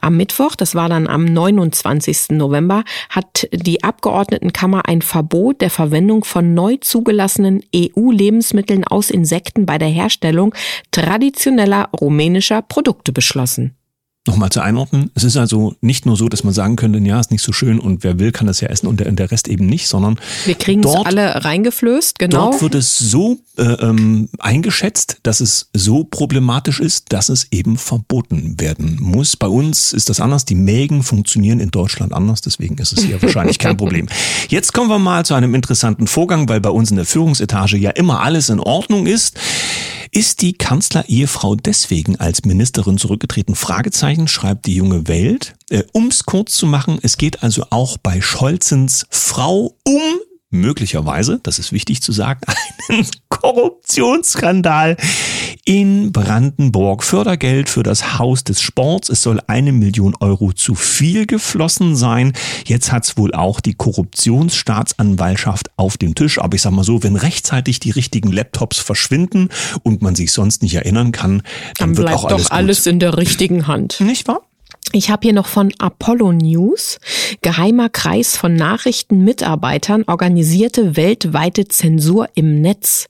Am 0.00 0.16
Mittwoch, 0.16 0.56
das 0.56 0.74
war 0.74 0.88
dann 0.88 1.06
am 1.06 1.24
29. 1.24 2.30
November, 2.30 2.84
hat 3.08 3.48
die 3.52 3.84
Abgeordnetenkammer 3.84 4.88
ein 4.88 5.02
Verbot 5.02 5.60
der 5.60 5.70
Verwendung 5.70 6.24
von 6.24 6.54
neu 6.54 6.76
zugelassenen 6.80 7.62
EU-Lebensmitteln 7.74 8.84
aus 8.84 9.10
Insekten 9.10 9.66
bei 9.66 9.78
der 9.78 9.88
Herstellung 9.88 10.54
traditioneller 10.90 11.88
rumänischer 11.92 12.62
Produkte 12.62 13.12
beschlossen. 13.12 13.76
Nochmal 14.26 14.48
zu 14.48 14.62
einordnen, 14.62 15.10
es 15.14 15.22
ist 15.22 15.36
also 15.36 15.74
nicht 15.82 16.06
nur 16.06 16.16
so, 16.16 16.30
dass 16.30 16.44
man 16.44 16.54
sagen 16.54 16.76
könnte, 16.76 16.98
ja, 16.98 17.20
ist 17.20 17.30
nicht 17.30 17.42
so 17.42 17.52
schön 17.52 17.78
und 17.78 18.04
wer 18.04 18.18
will, 18.18 18.32
kann 18.32 18.46
das 18.46 18.60
ja 18.62 18.68
essen 18.68 18.86
und 18.86 18.98
der, 18.98 19.12
der 19.12 19.30
Rest 19.30 19.48
eben 19.48 19.66
nicht, 19.66 19.86
sondern 19.86 20.18
wir 20.46 20.54
kriegen 20.54 20.82
es 20.82 20.94
alle 20.94 21.44
reingeflößt, 21.44 22.18
genau. 22.18 22.50
Dort 22.50 22.62
wird 22.62 22.74
es 22.74 22.98
so 22.98 23.38
äh, 23.58 23.62
ähm, 23.62 24.30
eingeschätzt, 24.38 25.18
dass 25.24 25.40
es 25.40 25.68
so 25.74 26.04
problematisch 26.04 26.80
ist, 26.80 27.12
dass 27.12 27.28
es 27.28 27.48
eben 27.50 27.76
verboten 27.76 28.58
werden 28.58 28.96
muss. 28.98 29.36
Bei 29.36 29.46
uns 29.46 29.92
ist 29.92 30.08
das 30.08 30.20
anders, 30.20 30.46
die 30.46 30.54
Mägen 30.54 31.02
funktionieren 31.02 31.60
in 31.60 31.70
Deutschland 31.70 32.14
anders, 32.14 32.40
deswegen 32.40 32.78
ist 32.78 32.94
es 32.94 33.04
hier 33.04 33.20
wahrscheinlich 33.20 33.58
kein 33.58 33.76
Problem. 33.84 34.08
Jetzt 34.48 34.72
kommen 34.72 34.88
wir 34.88 34.98
mal 34.98 35.26
zu 35.26 35.34
einem 35.34 35.54
interessanten 35.54 36.06
Vorgang, 36.06 36.48
weil 36.48 36.60
bei 36.60 36.70
uns 36.70 36.90
in 36.90 36.96
der 36.96 37.04
Führungsetage 37.04 37.76
ja 37.76 37.90
immer 37.90 38.20
alles 38.20 38.48
in 38.48 38.60
Ordnung 38.60 39.06
ist. 39.06 39.38
Ist 40.16 40.42
die 40.42 40.52
Kanzler-Ehefrau 40.52 41.56
deswegen 41.56 42.14
als 42.20 42.44
Ministerin 42.44 42.98
zurückgetreten? 42.98 43.56
Fragezeichen 43.56 44.13
schreibt 44.28 44.66
die 44.66 44.74
junge 44.74 45.08
Welt. 45.08 45.54
Äh, 45.70 45.84
um's 45.92 46.24
kurz 46.24 46.54
zu 46.54 46.66
machen, 46.66 46.98
es 47.02 47.16
geht 47.16 47.42
also 47.42 47.66
auch 47.70 47.98
bei 47.98 48.20
Scholzens 48.20 49.06
Frau 49.10 49.76
um 49.84 50.02
möglicherweise, 50.54 51.40
das 51.42 51.58
ist 51.58 51.72
wichtig 51.72 52.02
zu 52.02 52.12
sagen, 52.12 52.40
einen 52.88 53.06
Korruptionsskandal 53.28 54.96
in 55.64 56.12
Brandenburg. 56.12 57.02
Fördergeld 57.02 57.68
für 57.68 57.82
das 57.82 58.18
Haus 58.18 58.44
des 58.44 58.60
Sports. 58.60 59.08
Es 59.08 59.22
soll 59.22 59.40
eine 59.46 59.72
Million 59.72 60.14
Euro 60.20 60.52
zu 60.52 60.74
viel 60.74 61.26
geflossen 61.26 61.96
sein. 61.96 62.32
Jetzt 62.64 62.92
hat's 62.92 63.16
wohl 63.16 63.34
auch 63.34 63.60
die 63.60 63.74
Korruptionsstaatsanwaltschaft 63.74 65.70
auf 65.76 65.96
dem 65.96 66.14
Tisch. 66.14 66.38
Aber 66.38 66.54
ich 66.54 66.62
sag 66.62 66.72
mal 66.72 66.84
so, 66.84 67.02
wenn 67.02 67.16
rechtzeitig 67.16 67.80
die 67.80 67.90
richtigen 67.90 68.32
Laptops 68.32 68.78
verschwinden 68.78 69.48
und 69.82 70.02
man 70.02 70.14
sich 70.14 70.32
sonst 70.32 70.62
nicht 70.62 70.74
erinnern 70.74 71.12
kann, 71.12 71.42
dann, 71.78 71.94
dann 71.94 71.96
wird 71.96 72.10
auch 72.10 72.24
alles 72.24 72.44
doch 72.44 72.50
alles 72.50 72.86
in 72.86 72.98
der 72.98 73.16
richtigen 73.16 73.66
Hand. 73.66 74.00
Nicht 74.00 74.28
wahr? 74.28 74.42
Ich 74.92 75.10
habe 75.10 75.22
hier 75.22 75.32
noch 75.32 75.46
von 75.46 75.72
Apollo 75.78 76.32
News. 76.32 76.98
Geheimer 77.42 77.88
Kreis 77.88 78.36
von 78.36 78.54
Nachrichtenmitarbeitern 78.54 80.04
organisierte 80.06 80.96
weltweite 80.96 81.66
Zensur 81.66 82.28
im 82.34 82.60
Netz. 82.60 83.06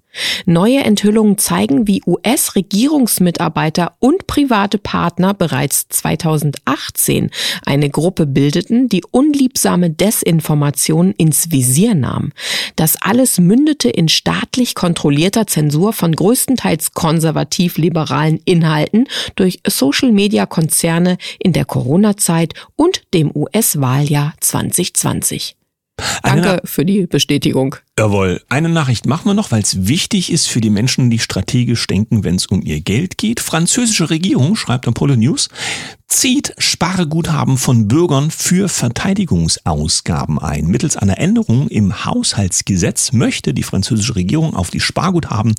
Neue 0.47 0.80
Enthüllungen 0.85 1.38
zeigen, 1.38 1.87
wie 1.87 2.02
US-Regierungsmitarbeiter 2.06 3.97
und 3.99 4.26
private 4.26 4.78
Partner 4.78 5.35
bereits 5.35 5.88
2018 5.88 7.30
eine 7.64 7.90
Gruppe 7.90 8.26
bildeten, 8.26 8.88
die 8.88 9.02
unliebsame 9.11 9.90
Desinformationen 9.90 11.12
ins 11.12 11.50
Visier 11.50 11.94
nahm. 11.94 12.33
Das 12.76 12.97
alles 13.00 13.38
mündete 13.38 13.88
in 13.88 14.09
staatlich 14.09 14.75
kontrollierter 14.75 15.47
Zensur 15.47 15.92
von 15.92 16.14
größtenteils 16.14 16.92
konservativ-liberalen 16.92 18.40
Inhalten 18.44 19.09
durch 19.37 19.61
Social-Media-Konzerne 19.66 21.18
in 21.38 21.52
der 21.52 21.64
Corona-Zeit 21.64 22.54
und 22.76 23.02
dem 23.14 23.30
US-Wahljahr 23.35 24.35
2020. 24.40 25.56
Danke 26.23 26.61
für 26.64 26.85
die 26.85 27.06
Bestätigung. 27.06 27.76
Jawohl. 27.96 28.42
Eine 28.48 28.70
Nachricht 28.70 29.06
machen 29.06 29.26
wir 29.26 29.34
noch, 29.34 29.52
weil 29.52 29.62
es 29.62 29.86
wichtig 29.86 30.32
ist 30.32 30.48
für 30.48 30.60
die 30.60 30.68
Menschen, 30.68 31.10
die 31.10 31.20
strategisch 31.20 31.86
denken, 31.86 32.24
wenn 32.24 32.34
es 32.34 32.46
um 32.46 32.60
ihr 32.60 32.80
Geld 32.80 33.18
geht. 33.18 33.38
Französische 33.38 34.10
Regierung, 34.10 34.56
schreibt 34.56 34.88
Apollo 34.88 35.14
News, 35.14 35.48
zieht 36.08 36.54
Sparguthaben 36.58 37.56
von 37.56 37.88
Bürgern 37.88 38.30
für 38.30 38.68
Verteidigungsausgaben 38.68 40.38
ein. 40.38 40.66
Mittels 40.66 40.96
einer 40.96 41.18
Änderung 41.18 41.68
im 41.68 42.04
Haushaltsgesetz 42.04 43.12
möchte 43.12 43.54
die 43.54 43.62
französische 43.62 44.14
Regierung 44.14 44.54
auf 44.54 44.70
die 44.70 44.80
Sparguthaben 44.80 45.54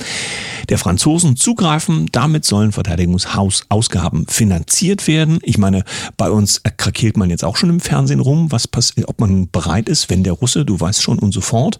der 0.69 0.77
Franzosen 0.77 1.35
zugreifen. 1.35 2.07
Damit 2.11 2.45
sollen 2.45 2.71
Verteidigungsausgaben 2.71 4.27
finanziert 4.27 5.07
werden. 5.07 5.39
Ich 5.43 5.57
meine, 5.57 5.83
bei 6.15 6.29
uns 6.29 6.61
krakeelt 6.77 7.17
man 7.17 7.29
jetzt 7.29 7.43
auch 7.43 7.57
schon 7.57 7.69
im 7.69 7.79
Fernsehen 7.79 8.19
rum, 8.19 8.51
was 8.51 8.69
ob 9.05 9.19
man 9.19 9.49
bereit 9.51 9.89
ist, 9.89 10.09
wenn 10.09 10.23
der 10.23 10.33
Russe, 10.33 10.65
du 10.65 10.79
weißt 10.79 11.01
schon 11.01 11.19
und 11.19 11.33
so 11.33 11.41
fort. 11.41 11.79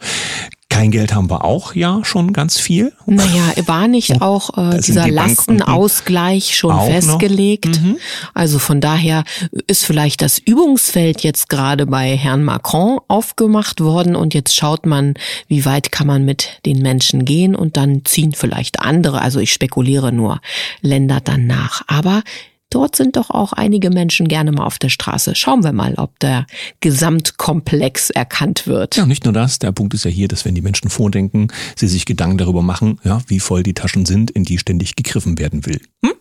Kein 0.75 0.91
Geld 0.91 1.15
haben 1.15 1.29
wir 1.29 1.45
auch 1.45 1.73
ja 1.73 2.01
schon 2.03 2.33
ganz 2.33 2.59
viel. 2.59 2.91
Naja, 3.05 3.53
war 3.65 3.87
nicht 3.87 4.21
auch 4.21 4.57
äh, 4.57 4.81
dieser 4.81 5.05
die 5.05 5.11
Lastenausgleich 5.11 6.55
schon 6.55 6.77
festgelegt? 6.91 7.81
Mhm. 7.81 7.97
Also 8.33 8.59
von 8.59 8.81
daher 8.81 9.23
ist 9.67 9.85
vielleicht 9.85 10.21
das 10.21 10.37
Übungsfeld 10.37 11.21
jetzt 11.21 11.47
gerade 11.47 11.85
bei 11.85 12.17
Herrn 12.17 12.43
Macron 12.43 12.99
aufgemacht 13.07 13.79
worden 13.79 14.17
und 14.17 14.33
jetzt 14.33 14.53
schaut 14.53 14.85
man, 14.85 15.13
wie 15.47 15.63
weit 15.63 15.93
kann 15.93 16.07
man 16.07 16.25
mit 16.25 16.59
den 16.65 16.81
Menschen 16.81 17.23
gehen 17.23 17.55
und 17.55 17.77
dann 17.77 18.03
ziehen 18.03 18.33
vielleicht 18.33 18.81
andere, 18.81 19.21
also 19.21 19.39
ich 19.39 19.53
spekuliere 19.53 20.11
nur, 20.11 20.41
Länder 20.81 21.21
dann 21.21 21.47
nach. 21.47 21.83
Aber 21.87 22.21
Dort 22.69 22.95
sind 22.95 23.15
doch 23.15 23.29
auch 23.29 23.53
einige 23.53 23.89
Menschen 23.89 24.27
gerne 24.27 24.51
mal 24.51 24.65
auf 24.65 24.79
der 24.79 24.89
Straße. 24.89 25.35
Schauen 25.35 25.63
wir 25.63 25.71
mal, 25.71 25.93
ob 25.95 26.19
der 26.19 26.45
Gesamtkomplex 26.79 28.09
erkannt 28.09 28.67
wird. 28.67 28.95
Ja, 28.97 29.05
nicht 29.05 29.23
nur 29.23 29.33
das. 29.33 29.59
Der 29.59 29.71
Punkt 29.71 29.93
ist 29.93 30.05
ja 30.05 30.11
hier, 30.11 30.27
dass 30.27 30.45
wenn 30.45 30.55
die 30.55 30.61
Menschen 30.61 30.89
vordenken, 30.89 31.47
sie 31.75 31.87
sich 31.87 32.05
Gedanken 32.05 32.37
darüber 32.37 32.61
machen, 32.61 32.99
ja, 33.03 33.21
wie 33.27 33.39
voll 33.39 33.63
die 33.63 33.73
Taschen 33.73 34.05
sind, 34.05 34.31
in 34.31 34.43
die 34.43 34.57
ständig 34.57 34.95
gegriffen 34.95 35.37
werden 35.37 35.65
will. 35.65 35.79
Hm? 36.03 36.13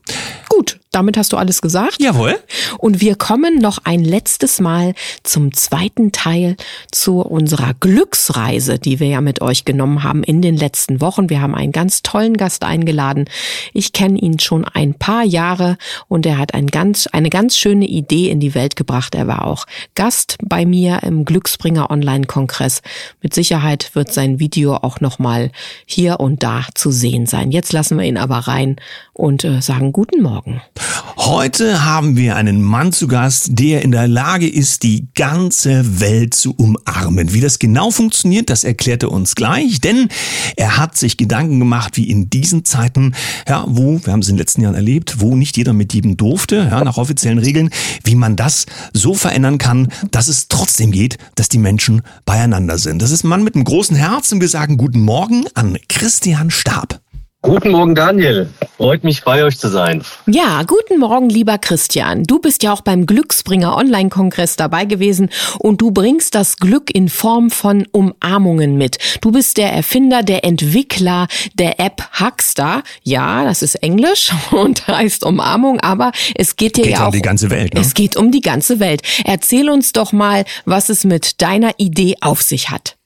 Gut, 0.48 0.78
damit 0.94 1.16
hast 1.16 1.32
du 1.32 1.36
alles 1.36 1.60
gesagt. 1.60 2.00
Jawohl. 2.00 2.38
Und 2.78 3.00
wir 3.00 3.16
kommen 3.16 3.58
noch 3.58 3.78
ein 3.84 4.04
letztes 4.04 4.60
Mal 4.60 4.94
zum 5.22 5.52
zweiten 5.52 6.12
Teil 6.12 6.56
zu 6.90 7.20
unserer 7.20 7.74
Glücksreise, 7.74 8.78
die 8.78 9.00
wir 9.00 9.08
ja 9.08 9.20
mit 9.20 9.40
euch 9.40 9.64
genommen 9.64 10.02
haben 10.02 10.22
in 10.22 10.42
den 10.42 10.56
letzten 10.56 11.00
Wochen. 11.00 11.30
Wir 11.30 11.40
haben 11.40 11.54
einen 11.54 11.72
ganz 11.72 12.02
tollen 12.02 12.36
Gast 12.36 12.64
eingeladen. 12.64 13.24
Ich 13.72 13.92
kenne 13.92 14.18
ihn 14.18 14.38
schon 14.38 14.64
ein 14.64 14.94
paar 14.94 15.24
Jahre 15.24 15.76
und 16.08 16.26
er 16.26 16.38
hat 16.38 16.54
ein 16.54 16.68
ganz, 16.68 17.06
eine 17.08 17.30
ganz 17.30 17.56
schöne 17.56 17.86
Idee 17.86 18.30
in 18.30 18.40
die 18.40 18.54
Welt 18.54 18.76
gebracht. 18.76 19.14
Er 19.14 19.26
war 19.26 19.44
auch 19.46 19.66
Gast 19.94 20.36
bei 20.42 20.64
mir 20.64 21.02
im 21.02 21.24
Glücksbringer 21.24 21.90
Online-Kongress. 21.90 22.82
Mit 23.20 23.34
Sicherheit 23.34 23.90
wird 23.94 24.12
sein 24.12 24.38
Video 24.38 24.76
auch 24.76 25.00
nochmal 25.00 25.50
hier 25.86 26.20
und 26.20 26.42
da 26.42 26.66
zu 26.74 26.90
sehen 26.90 27.26
sein. 27.26 27.50
Jetzt 27.50 27.72
lassen 27.72 27.98
wir 27.98 28.04
ihn 28.04 28.18
aber 28.18 28.38
rein 28.38 28.76
und 29.12 29.44
äh, 29.44 29.60
sagen 29.60 29.92
guten 29.92 30.22
Morgen. 30.22 30.60
Heute 31.16 31.84
haben 31.84 32.16
wir 32.16 32.36
einen 32.36 32.60
Mann 32.60 32.92
zu 32.92 33.08
Gast, 33.08 33.50
der 33.52 33.82
in 33.82 33.92
der 33.92 34.08
Lage 34.08 34.48
ist, 34.48 34.82
die 34.82 35.06
ganze 35.14 36.00
Welt 36.00 36.34
zu 36.34 36.54
umarmen. 36.54 37.32
Wie 37.32 37.40
das 37.40 37.58
genau 37.58 37.90
funktioniert, 37.90 38.50
das 38.50 38.64
erklärt 38.64 39.02
er 39.02 39.12
uns 39.12 39.34
gleich, 39.34 39.80
denn 39.80 40.08
er 40.56 40.76
hat 40.76 40.96
sich 40.96 41.16
Gedanken 41.16 41.58
gemacht, 41.58 41.96
wie 41.96 42.10
in 42.10 42.30
diesen 42.30 42.64
Zeiten, 42.64 43.14
ja, 43.48 43.64
wo, 43.68 44.00
wir 44.04 44.12
haben 44.12 44.20
es 44.20 44.28
in 44.28 44.34
den 44.34 44.40
letzten 44.40 44.62
Jahren 44.62 44.74
erlebt, 44.74 45.20
wo 45.20 45.36
nicht 45.36 45.56
jeder 45.56 45.72
mit 45.72 45.94
jedem 45.94 46.16
durfte, 46.16 46.56
ja, 46.56 46.84
nach 46.84 46.98
offiziellen 46.98 47.38
Regeln, 47.38 47.70
wie 48.02 48.16
man 48.16 48.36
das 48.36 48.66
so 48.92 49.14
verändern 49.14 49.58
kann, 49.58 49.88
dass 50.10 50.28
es 50.28 50.48
trotzdem 50.48 50.90
geht, 50.90 51.18
dass 51.36 51.48
die 51.48 51.58
Menschen 51.58 52.02
beieinander 52.24 52.78
sind. 52.78 53.00
Das 53.00 53.10
ist 53.10 53.24
ein 53.24 53.28
Mann 53.28 53.44
mit 53.44 53.54
einem 53.54 53.64
großen 53.64 53.96
Herz 53.96 54.32
und 54.32 54.40
wir 54.40 54.48
sagen 54.48 54.76
guten 54.76 55.00
Morgen 55.00 55.44
an 55.54 55.78
Christian 55.88 56.50
Stab. 56.50 57.03
Guten 57.44 57.72
Morgen, 57.72 57.94
Daniel. 57.94 58.48
Freut 58.78 59.04
mich, 59.04 59.22
bei 59.22 59.44
euch 59.44 59.58
zu 59.58 59.68
sein. 59.68 60.02
Ja, 60.24 60.62
guten 60.62 60.98
Morgen, 60.98 61.28
lieber 61.28 61.58
Christian. 61.58 62.24
Du 62.24 62.38
bist 62.38 62.62
ja 62.62 62.72
auch 62.72 62.80
beim 62.80 63.04
Glücksbringer 63.04 63.76
Online-Kongress 63.76 64.56
dabei 64.56 64.86
gewesen 64.86 65.28
und 65.58 65.82
du 65.82 65.90
bringst 65.90 66.34
das 66.34 66.56
Glück 66.56 66.90
in 66.94 67.10
Form 67.10 67.50
von 67.50 67.86
Umarmungen 67.92 68.78
mit. 68.78 68.96
Du 69.20 69.30
bist 69.30 69.58
der 69.58 69.70
Erfinder, 69.70 70.22
der 70.22 70.42
Entwickler 70.42 71.28
der 71.52 71.78
App 71.80 72.02
Hugstar. 72.18 72.82
Ja, 73.02 73.44
das 73.44 73.60
ist 73.60 73.74
Englisch 73.74 74.32
und 74.50 74.88
heißt 74.88 75.22
Umarmung, 75.22 75.80
aber 75.80 76.12
es 76.34 76.56
geht 76.56 76.78
dir 76.78 76.84
geht 76.84 76.92
ja 76.92 77.02
auch 77.02 77.06
um 77.08 77.12
die 77.12 77.20
ganze 77.20 77.50
Welt. 77.50 77.74
Ne? 77.74 77.80
Es 77.80 77.92
geht 77.92 78.16
um 78.16 78.32
die 78.32 78.40
ganze 78.40 78.80
Welt. 78.80 79.02
Erzähl 79.26 79.68
uns 79.68 79.92
doch 79.92 80.12
mal, 80.12 80.46
was 80.64 80.88
es 80.88 81.04
mit 81.04 81.42
deiner 81.42 81.72
Idee 81.76 82.14
auf 82.22 82.40
sich 82.40 82.70
hat. 82.70 82.96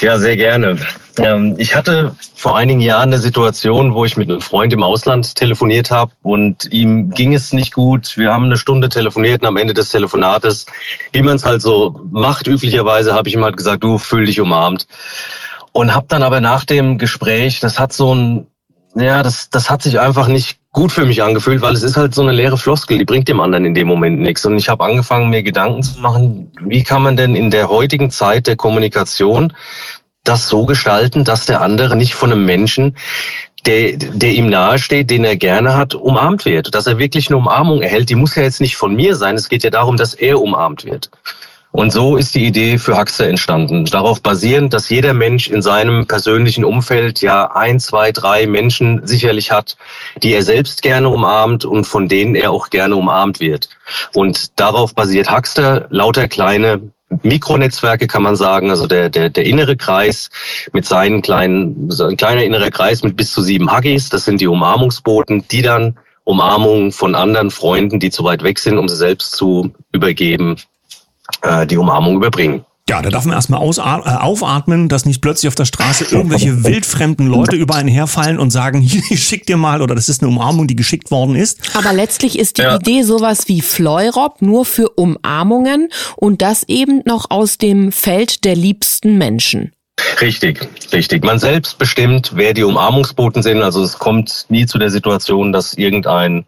Ja, 0.00 0.18
sehr 0.18 0.38
gerne. 0.38 0.78
Ähm, 1.18 1.54
ich 1.58 1.74
hatte 1.74 2.14
vor 2.34 2.56
einigen 2.56 2.80
Jahren 2.80 3.10
eine 3.10 3.18
Situation, 3.18 3.94
wo 3.94 4.04
ich 4.04 4.16
mit 4.16 4.30
einem 4.30 4.40
Freund 4.40 4.72
im 4.72 4.82
Ausland 4.82 5.34
telefoniert 5.34 5.90
habe 5.90 6.12
und 6.22 6.72
ihm 6.72 7.10
ging 7.10 7.34
es 7.34 7.52
nicht 7.52 7.72
gut. 7.72 8.16
Wir 8.16 8.32
haben 8.32 8.44
eine 8.44 8.56
Stunde 8.56 8.88
telefoniert 8.88 9.42
und 9.42 9.48
am 9.48 9.56
Ende 9.56 9.74
des 9.74 9.90
Telefonates, 9.90 10.66
wie 11.12 11.22
man 11.22 11.36
es 11.36 11.44
halt 11.44 11.62
so 11.62 12.00
macht, 12.10 12.46
üblicherweise 12.46 13.14
habe 13.14 13.28
ich 13.28 13.34
ihm 13.34 13.44
halt 13.44 13.56
gesagt, 13.56 13.84
du 13.84 13.98
fühl 13.98 14.26
dich 14.26 14.40
umarmt. 14.40 14.86
Und 15.72 15.94
habe 15.94 16.06
dann 16.08 16.22
aber 16.22 16.40
nach 16.40 16.64
dem 16.64 16.98
Gespräch, 16.98 17.60
das 17.60 17.78
hat 17.78 17.92
so 17.92 18.14
ein, 18.14 18.46
ja, 18.94 19.22
das, 19.22 19.50
das 19.50 19.70
hat 19.70 19.82
sich 19.82 19.98
einfach 19.98 20.28
nicht 20.28 20.58
gut 20.74 20.90
für 20.90 21.06
mich 21.06 21.22
angefühlt, 21.22 21.62
weil 21.62 21.74
es 21.74 21.84
ist 21.84 21.96
halt 21.96 22.14
so 22.14 22.22
eine 22.22 22.32
leere 22.32 22.58
Floskel, 22.58 22.98
die 22.98 23.04
bringt 23.04 23.28
dem 23.28 23.40
anderen 23.40 23.64
in 23.64 23.74
dem 23.74 23.86
Moment 23.86 24.20
nichts. 24.20 24.44
Und 24.44 24.56
ich 24.56 24.68
habe 24.68 24.84
angefangen, 24.84 25.30
mir 25.30 25.42
Gedanken 25.42 25.82
zu 25.82 26.00
machen, 26.00 26.50
wie 26.60 26.82
kann 26.82 27.02
man 27.02 27.16
denn 27.16 27.36
in 27.36 27.50
der 27.50 27.68
heutigen 27.68 28.10
Zeit 28.10 28.48
der 28.48 28.56
Kommunikation 28.56 29.52
das 30.24 30.48
so 30.48 30.66
gestalten, 30.66 31.24
dass 31.24 31.46
der 31.46 31.60
andere 31.60 31.96
nicht 31.96 32.14
von 32.14 32.32
einem 32.32 32.44
Menschen, 32.44 32.96
der, 33.66 33.96
der 33.96 34.32
ihm 34.32 34.48
nahesteht, 34.48 35.10
den 35.10 35.24
er 35.24 35.36
gerne 35.36 35.76
hat, 35.76 35.94
umarmt 35.94 36.44
wird. 36.44 36.74
Dass 36.74 36.86
er 36.86 36.98
wirklich 36.98 37.28
eine 37.28 37.36
Umarmung 37.36 37.82
erhält. 37.82 38.10
Die 38.10 38.14
muss 38.14 38.34
ja 38.34 38.42
jetzt 38.42 38.60
nicht 38.60 38.76
von 38.76 38.94
mir 38.94 39.16
sein. 39.16 39.36
Es 39.36 39.48
geht 39.48 39.62
ja 39.62 39.70
darum, 39.70 39.96
dass 39.96 40.14
er 40.14 40.40
umarmt 40.40 40.84
wird. 40.84 41.10
Und 41.74 41.92
so 41.92 42.16
ist 42.16 42.36
die 42.36 42.46
Idee 42.46 42.78
für 42.78 42.96
Huxter 42.96 43.26
entstanden. 43.26 43.84
Darauf 43.86 44.22
basierend, 44.22 44.72
dass 44.72 44.90
jeder 44.90 45.12
Mensch 45.12 45.48
in 45.48 45.60
seinem 45.60 46.06
persönlichen 46.06 46.64
Umfeld 46.64 47.20
ja 47.20 47.50
ein, 47.50 47.80
zwei, 47.80 48.12
drei 48.12 48.46
Menschen 48.46 49.04
sicherlich 49.04 49.50
hat, 49.50 49.76
die 50.22 50.34
er 50.34 50.44
selbst 50.44 50.82
gerne 50.82 51.08
umarmt 51.08 51.64
und 51.64 51.84
von 51.84 52.06
denen 52.06 52.36
er 52.36 52.52
auch 52.52 52.70
gerne 52.70 52.94
umarmt 52.94 53.40
wird. 53.40 53.70
Und 54.12 54.60
darauf 54.60 54.94
basiert 54.94 55.36
Huxter, 55.36 55.88
lauter 55.90 56.28
kleine 56.28 56.80
Mikronetzwerke 57.22 58.06
kann 58.06 58.22
man 58.22 58.36
sagen, 58.36 58.70
also 58.70 58.86
der, 58.86 59.10
der, 59.10 59.30
der 59.30 59.44
innere 59.44 59.76
Kreis 59.76 60.30
mit 60.72 60.84
seinen 60.86 61.22
kleinen, 61.22 61.90
so 61.90 62.04
ein 62.04 62.16
kleiner 62.16 62.44
innerer 62.44 62.70
Kreis 62.70 63.02
mit 63.02 63.16
bis 63.16 63.32
zu 63.32 63.42
sieben 63.42 63.74
Huggies, 63.74 64.08
das 64.08 64.24
sind 64.24 64.40
die 64.40 64.48
Umarmungsboten, 64.48 65.46
die 65.48 65.62
dann 65.62 65.96
Umarmungen 66.24 66.92
von 66.92 67.14
anderen 67.14 67.50
Freunden, 67.50 68.00
die 68.00 68.10
zu 68.10 68.24
weit 68.24 68.42
weg 68.42 68.58
sind, 68.58 68.78
um 68.78 68.88
sie 68.88 68.96
selbst 68.96 69.32
zu 69.32 69.72
übergeben, 69.92 70.56
äh, 71.42 71.66
die 71.66 71.76
Umarmung 71.76 72.16
überbringen. 72.16 72.64
Ja, 72.86 73.00
da 73.00 73.08
darf 73.08 73.24
man 73.24 73.34
erstmal 73.34 73.62
äh, 73.62 74.16
aufatmen, 74.16 74.90
dass 74.90 75.06
nicht 75.06 75.22
plötzlich 75.22 75.48
auf 75.48 75.54
der 75.54 75.64
Straße 75.64 76.04
irgendwelche 76.10 76.64
wildfremden 76.64 77.26
Leute 77.26 77.56
über 77.56 77.76
einen 77.76 77.88
herfallen 77.88 78.38
und 78.38 78.50
sagen, 78.50 78.80
hier, 78.82 79.02
ich 79.08 79.22
schick 79.22 79.46
dir 79.46 79.56
mal, 79.56 79.80
oder 79.80 79.94
das 79.94 80.10
ist 80.10 80.22
eine 80.22 80.30
Umarmung, 80.30 80.66
die 80.66 80.76
geschickt 80.76 81.10
worden 81.10 81.34
ist. 81.34 81.60
Aber 81.74 81.94
letztlich 81.94 82.38
ist 82.38 82.58
die 82.58 82.62
ja. 82.62 82.76
Idee 82.76 83.02
sowas 83.02 83.48
wie 83.48 83.62
Fleurop 83.62 84.42
nur 84.42 84.66
für 84.66 84.90
Umarmungen 84.90 85.88
und 86.16 86.42
das 86.42 86.64
eben 86.64 87.02
noch 87.06 87.30
aus 87.30 87.56
dem 87.56 87.90
Feld 87.90 88.44
der 88.44 88.54
liebsten 88.54 89.16
Menschen. 89.16 89.72
Richtig, 90.20 90.66
richtig. 90.92 91.24
Man 91.24 91.38
selbst 91.38 91.78
bestimmt, 91.78 92.32
wer 92.34 92.52
die 92.52 92.64
Umarmungsboten 92.64 93.42
sind. 93.42 93.62
Also 93.62 93.82
es 93.82 93.98
kommt 93.98 94.46
nie 94.48 94.66
zu 94.66 94.78
der 94.78 94.90
Situation, 94.90 95.52
dass 95.52 95.74
irgendein 95.74 96.46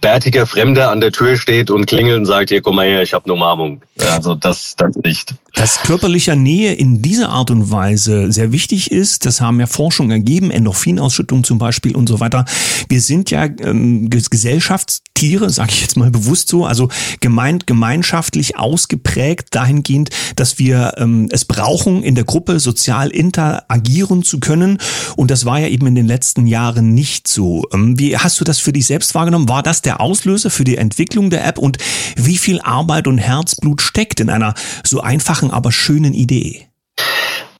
bärtiger 0.00 0.46
Fremder 0.46 0.90
an 0.90 1.00
der 1.00 1.10
Tür 1.10 1.36
steht 1.36 1.70
und 1.70 1.86
klingelt 1.86 2.18
und 2.18 2.26
sagt, 2.26 2.50
hier 2.50 2.62
komm 2.62 2.76
mal 2.76 2.86
her, 2.86 3.02
ich 3.02 3.14
habe 3.14 3.24
eine 3.24 3.34
Umarmung. 3.34 3.82
Also 4.12 4.34
das, 4.36 4.76
das 4.76 4.94
nicht. 4.96 5.34
Dass 5.58 5.80
körperliche 5.80 6.36
Nähe 6.36 6.72
in 6.74 7.02
dieser 7.02 7.30
Art 7.30 7.50
und 7.50 7.72
Weise 7.72 8.30
sehr 8.30 8.52
wichtig 8.52 8.92
ist, 8.92 9.26
das 9.26 9.40
haben 9.40 9.58
ja 9.58 9.66
Forschungen 9.66 10.12
ergeben, 10.12 10.52
Endorphinausschüttung 10.52 11.42
zum 11.42 11.58
Beispiel 11.58 11.96
und 11.96 12.08
so 12.08 12.20
weiter. 12.20 12.44
Wir 12.88 13.00
sind 13.00 13.32
ja 13.32 13.44
ähm, 13.44 14.08
Gesellschaftstiere, 14.08 15.50
sage 15.50 15.72
ich 15.72 15.80
jetzt 15.80 15.96
mal 15.96 16.12
bewusst 16.12 16.48
so, 16.48 16.64
also 16.64 16.90
gemeint, 17.18 17.66
gemeinschaftlich 17.66 18.56
ausgeprägt 18.56 19.48
dahingehend, 19.50 20.10
dass 20.36 20.60
wir 20.60 20.94
ähm, 20.96 21.28
es 21.32 21.44
brauchen, 21.44 22.04
in 22.04 22.14
der 22.14 22.22
Gruppe 22.22 22.60
sozial 22.60 23.08
interagieren 23.08 24.22
zu 24.22 24.38
können. 24.38 24.78
Und 25.16 25.32
das 25.32 25.44
war 25.44 25.58
ja 25.58 25.66
eben 25.66 25.88
in 25.88 25.96
den 25.96 26.06
letzten 26.06 26.46
Jahren 26.46 26.94
nicht 26.94 27.26
so. 27.26 27.64
Ähm, 27.72 27.98
wie 27.98 28.16
hast 28.16 28.40
du 28.40 28.44
das 28.44 28.60
für 28.60 28.72
dich 28.72 28.86
selbst 28.86 29.16
wahrgenommen? 29.16 29.48
War 29.48 29.64
das 29.64 29.82
der 29.82 30.00
Auslöser 30.00 30.50
für 30.50 30.62
die 30.62 30.76
Entwicklung 30.76 31.30
der 31.30 31.44
App? 31.44 31.58
Und 31.58 31.78
wie 32.14 32.38
viel 32.38 32.60
Arbeit 32.60 33.08
und 33.08 33.18
Herzblut 33.18 33.82
steckt 33.82 34.20
in 34.20 34.30
einer 34.30 34.54
so 34.84 35.00
einfachen, 35.00 35.47
aber 35.50 35.72
schönen 35.72 36.14
Idee? 36.14 36.68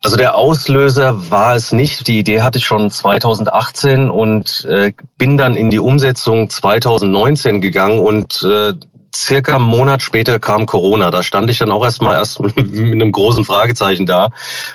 Also 0.03 0.17
der 0.17 0.37
Auslöser 0.37 1.31
war 1.31 1.57
es 1.57 1.73
nicht. 1.73 2.07
Die 2.07 2.21
Idee 2.21 2.41
hatte 2.41 2.59
ich 2.59 2.65
schon 2.65 2.91
2018 2.91 4.11
und 4.11 4.65
äh, 4.65 4.93
bin 5.17 5.37
dann 5.37 5.57
in 5.57 5.71
die 5.71 5.81
Umsetzung 5.81 6.49
2019 6.49 7.61
gegangen 7.61 7.99
und 7.99 8.43
äh, 8.45 8.75
circa 9.15 9.57
einen 9.57 9.65
Monat 9.65 10.03
später 10.03 10.39
kam 10.39 10.67
Corona. 10.67 11.11
Da 11.11 11.23
stand 11.23 11.51
ich 11.51 11.59
dann 11.59 11.73
auch 11.73 11.85
erstmal 11.85 12.15
erst 12.15 12.41
mit 12.57 12.57
einem 12.57 13.11
großen 13.11 13.45
Fragezeichen 13.45 14.07
da, 14.07 14.29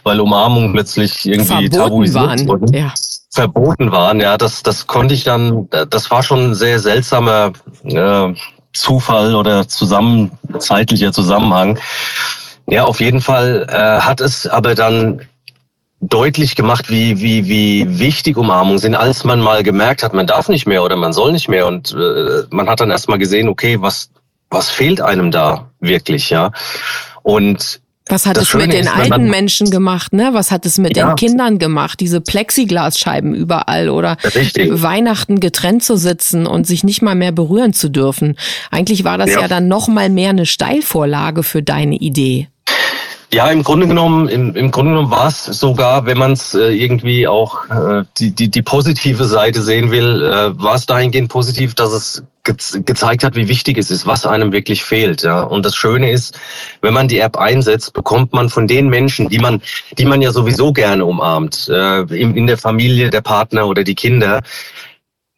weil 0.03 0.20
Umarmungen 0.20 0.74
plötzlich 0.74 1.25
irgendwie 1.25 1.70
Verboten 1.70 1.72
tabuisiert 1.72 2.25
waren. 2.25 2.48
wurden. 2.48 2.74
Ja. 2.74 2.93
Verboten 3.29 3.91
waren. 3.91 4.20
Ja, 4.20 4.38
das, 4.38 4.62
das 4.62 4.86
konnte 4.86 5.13
ich 5.13 5.24
dann, 5.24 5.67
das 5.89 6.12
war 6.12 6.22
schon 6.22 6.51
ein 6.51 6.55
sehr 6.55 6.79
seltsamer 6.79 7.53
äh, 7.84 8.34
Zufall 8.74 9.34
oder 9.36 9.67
zusammen, 9.67 10.32
zeitlicher 10.60 11.12
Zusammenhang. 11.12 11.79
Ja, 12.67 12.86
auf 12.86 13.00
jeden 13.01 13.22
Fall 13.22 13.65
äh, 13.70 13.74
hat 14.01 14.22
es 14.22 14.48
aber 14.48 14.74
dann 14.75 15.22
deutlich 16.00 16.55
gemacht, 16.55 16.89
wie, 16.89 17.20
wie, 17.22 17.48
wie 17.48 18.00
wichtig 18.00 18.36
Umarmungen 18.38 18.79
sind, 18.79 18.96
als 18.96 19.24
man 19.24 19.39
mal 19.39 19.63
gemerkt 19.63 20.03
hat, 20.03 20.13
man 20.13 20.27
darf 20.27 20.50
nicht 20.50 20.65
mehr 20.67 20.84
oder 20.84 20.96
man 20.98 21.13
soll 21.13 21.32
nicht 21.32 21.48
mehr. 21.48 21.65
Und 21.67 21.93
äh, 21.93 22.43
man 22.50 22.67
hat 22.70 22.82
dann 22.82 22.91
erst 22.91 23.08
mal 23.10 23.17
gesehen, 23.17 23.48
okay, 23.48 23.77
was, 23.82 24.10
was 24.50 24.70
fehlt 24.70 25.01
einem 25.01 25.32
da 25.32 25.70
wirklich, 25.79 26.29
ja. 26.29 26.51
Und 27.22 27.79
Was 28.10 28.25
hat 28.25 28.36
Das 28.36 28.50
es 28.50 28.53
mit 28.53 28.63
Schöne 28.63 28.74
den 28.74 28.84
ist, 28.84 28.93
alten 28.96 29.29
Menschen 29.29 29.72
gemacht, 29.72 30.12
ne? 30.12 30.32
Was 30.34 30.51
hat 30.51 30.65
es 30.65 30.77
mit 30.77 30.98
Ja. 30.98 31.08
den 31.13 31.15
Kindern 31.15 31.58
gemacht? 31.58 32.01
Diese 32.01 32.20
Plexiglasscheiben 32.20 33.34
überall 33.34 33.88
oder 33.89 34.17
Richtig. 34.36 34.82
Weihnachten 34.82 35.39
getrennt 35.39 35.84
zu 35.86 35.96
sitzen 35.96 36.46
und 36.46 36.67
sich 36.67 36.84
nicht 36.84 37.01
mal 37.01 37.15
mehr 37.15 37.32
berühren 37.32 37.72
zu 37.72 37.88
dürfen. 37.89 38.36
Eigentlich 38.72 39.05
war 39.05 39.17
das 39.17 39.32
ja, 39.32 39.41
Ja. 39.41 39.48
dann 39.48 39.70
noch 39.70 39.88
mal 39.88 40.10
mehr 40.10 40.32
eine 40.32 40.46
Steilvorlage 40.46 41.43
für 41.43 41.63
deine 41.63 41.96
Idee. 41.96 42.50
Ja, 43.34 43.48
im 43.50 43.63
Grunde 43.63 43.88
genommen, 43.88 44.28
im, 44.28 44.56
im 44.56 44.70
Grunde 44.70 44.92
genommen 44.92 45.10
war 45.10 45.28
es 45.28 45.46
sogar, 45.46 46.06
wenn 46.06 46.20
man 46.20 46.34
es 46.34 46.54
äh, 46.54 46.68
irgendwie 46.68 47.28
auch 47.28 47.68
äh, 47.68 48.04
die, 48.20 48.30
die, 48.30 48.52
die 48.52 48.62
positive 48.62 49.25
Seite 49.25 49.63
sehen 49.63 49.90
will, 49.90 50.22
äh, 50.22 50.62
war 50.62 50.75
es 50.75 50.86
dahingehend 50.86 51.30
positiv, 51.30 51.74
dass 51.74 51.94
es 51.94 52.24
ge 52.44 52.56
gezeigt 52.86 53.24
hat, 53.24 53.36
wie 53.36 53.48
wichtig 53.48 53.80
es 53.80 53.90
ist, 53.90 54.06
was 54.06 54.28
einem 54.28 54.52
wirklich 54.52 54.84
fehlt. 54.84 55.24
Ja. 55.24 55.42
Und 55.42 55.66
das 55.66 55.75
Schöne 55.75 56.12
ist, 56.12 56.40
wenn 56.82 56.94
man 56.94 57.08
die 57.08 57.18
App 57.18 57.36
einsetzt, 57.36 57.94
bekommt 57.94 58.34
man 58.34 58.50
von 58.50 58.68
den 58.68 58.88
Menschen, 58.90 59.30
die 59.30 59.40
man, 59.40 59.63
die 59.98 60.06
man 60.06 60.22
ja 60.22 60.32
sowieso 60.32 60.72
gerne 60.72 61.04
umarmt, 61.04 61.68
äh, 61.70 62.02
in, 62.02 62.36
in 62.36 62.46
der 62.46 62.60
Familie, 62.60 63.10
der 63.10 63.22
Partner 63.22 63.66
oder 63.66 63.84
die 63.84 63.96
Kinder, 63.96 64.44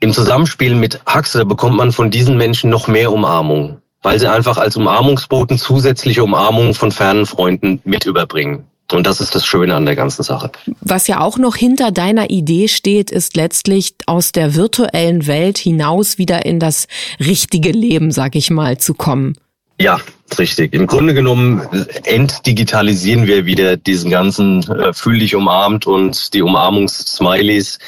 im 0.02 0.12
Zusammenspiel 0.12 0.76
mit 0.76 1.00
Haxe 1.06 1.46
bekommt 1.46 1.78
man 1.78 1.94
von 1.94 2.12
diesen 2.12 2.36
Menschen 2.36 2.70
noch 2.70 2.90
mehr 2.90 3.14
Umarmung, 3.14 3.82
weil 4.06 4.20
sie 4.20 4.32
einfach 4.32 4.58
als 4.58 4.78
Umarmungsboten 4.78 5.58
zusätzliche 5.58 6.24
Umarmungen 6.24 6.76
von 6.76 6.92
fernen 6.92 7.26
Freunden 7.26 7.82
mit 7.86 8.06
überbringen. 8.06 8.66
Und 8.92 9.08
das 9.08 9.20
ist 9.20 9.34
das 9.34 9.48
Schöne 9.48 9.74
an 9.74 9.88
der 9.88 9.96
ganzen 9.96 10.22
Sache. 10.22 10.52
Was 10.82 11.08
ja 11.08 11.22
auch 11.22 11.40
noch 11.40 11.56
hinter 11.56 11.92
deiner 11.92 12.30
Idee 12.30 12.68
steht, 12.68 13.10
ist 13.10 13.36
letztlich 13.36 13.96
aus 14.06 14.32
der 14.32 14.54
virtuellen 14.54 15.26
Welt 15.26 15.58
hinaus 15.58 16.20
wieder 16.20 16.46
in 16.46 16.60
das 16.60 16.86
richtige 17.20 17.72
Leben, 17.72 18.12
sag 18.12 18.36
ich 18.36 18.52
mal, 18.52 18.78
zu 18.78 18.94
kommen. 18.94 19.38
Ja, 19.80 20.00
richtig. 20.38 20.74
Im 20.74 20.86
Grunde 20.86 21.16
genommen 21.16 21.64
entdigitalisieren 22.04 23.26
wir 23.26 23.48
wieder 23.48 23.76
diesen 23.76 24.12
ganzen 24.12 24.62
äh, 24.70 24.94
fühl 24.94 25.18
dich 25.18 25.36
umarmt 25.36 25.88
und 25.88 26.32
die 26.36 26.44
Umarmungs-Smileys. 26.44 27.80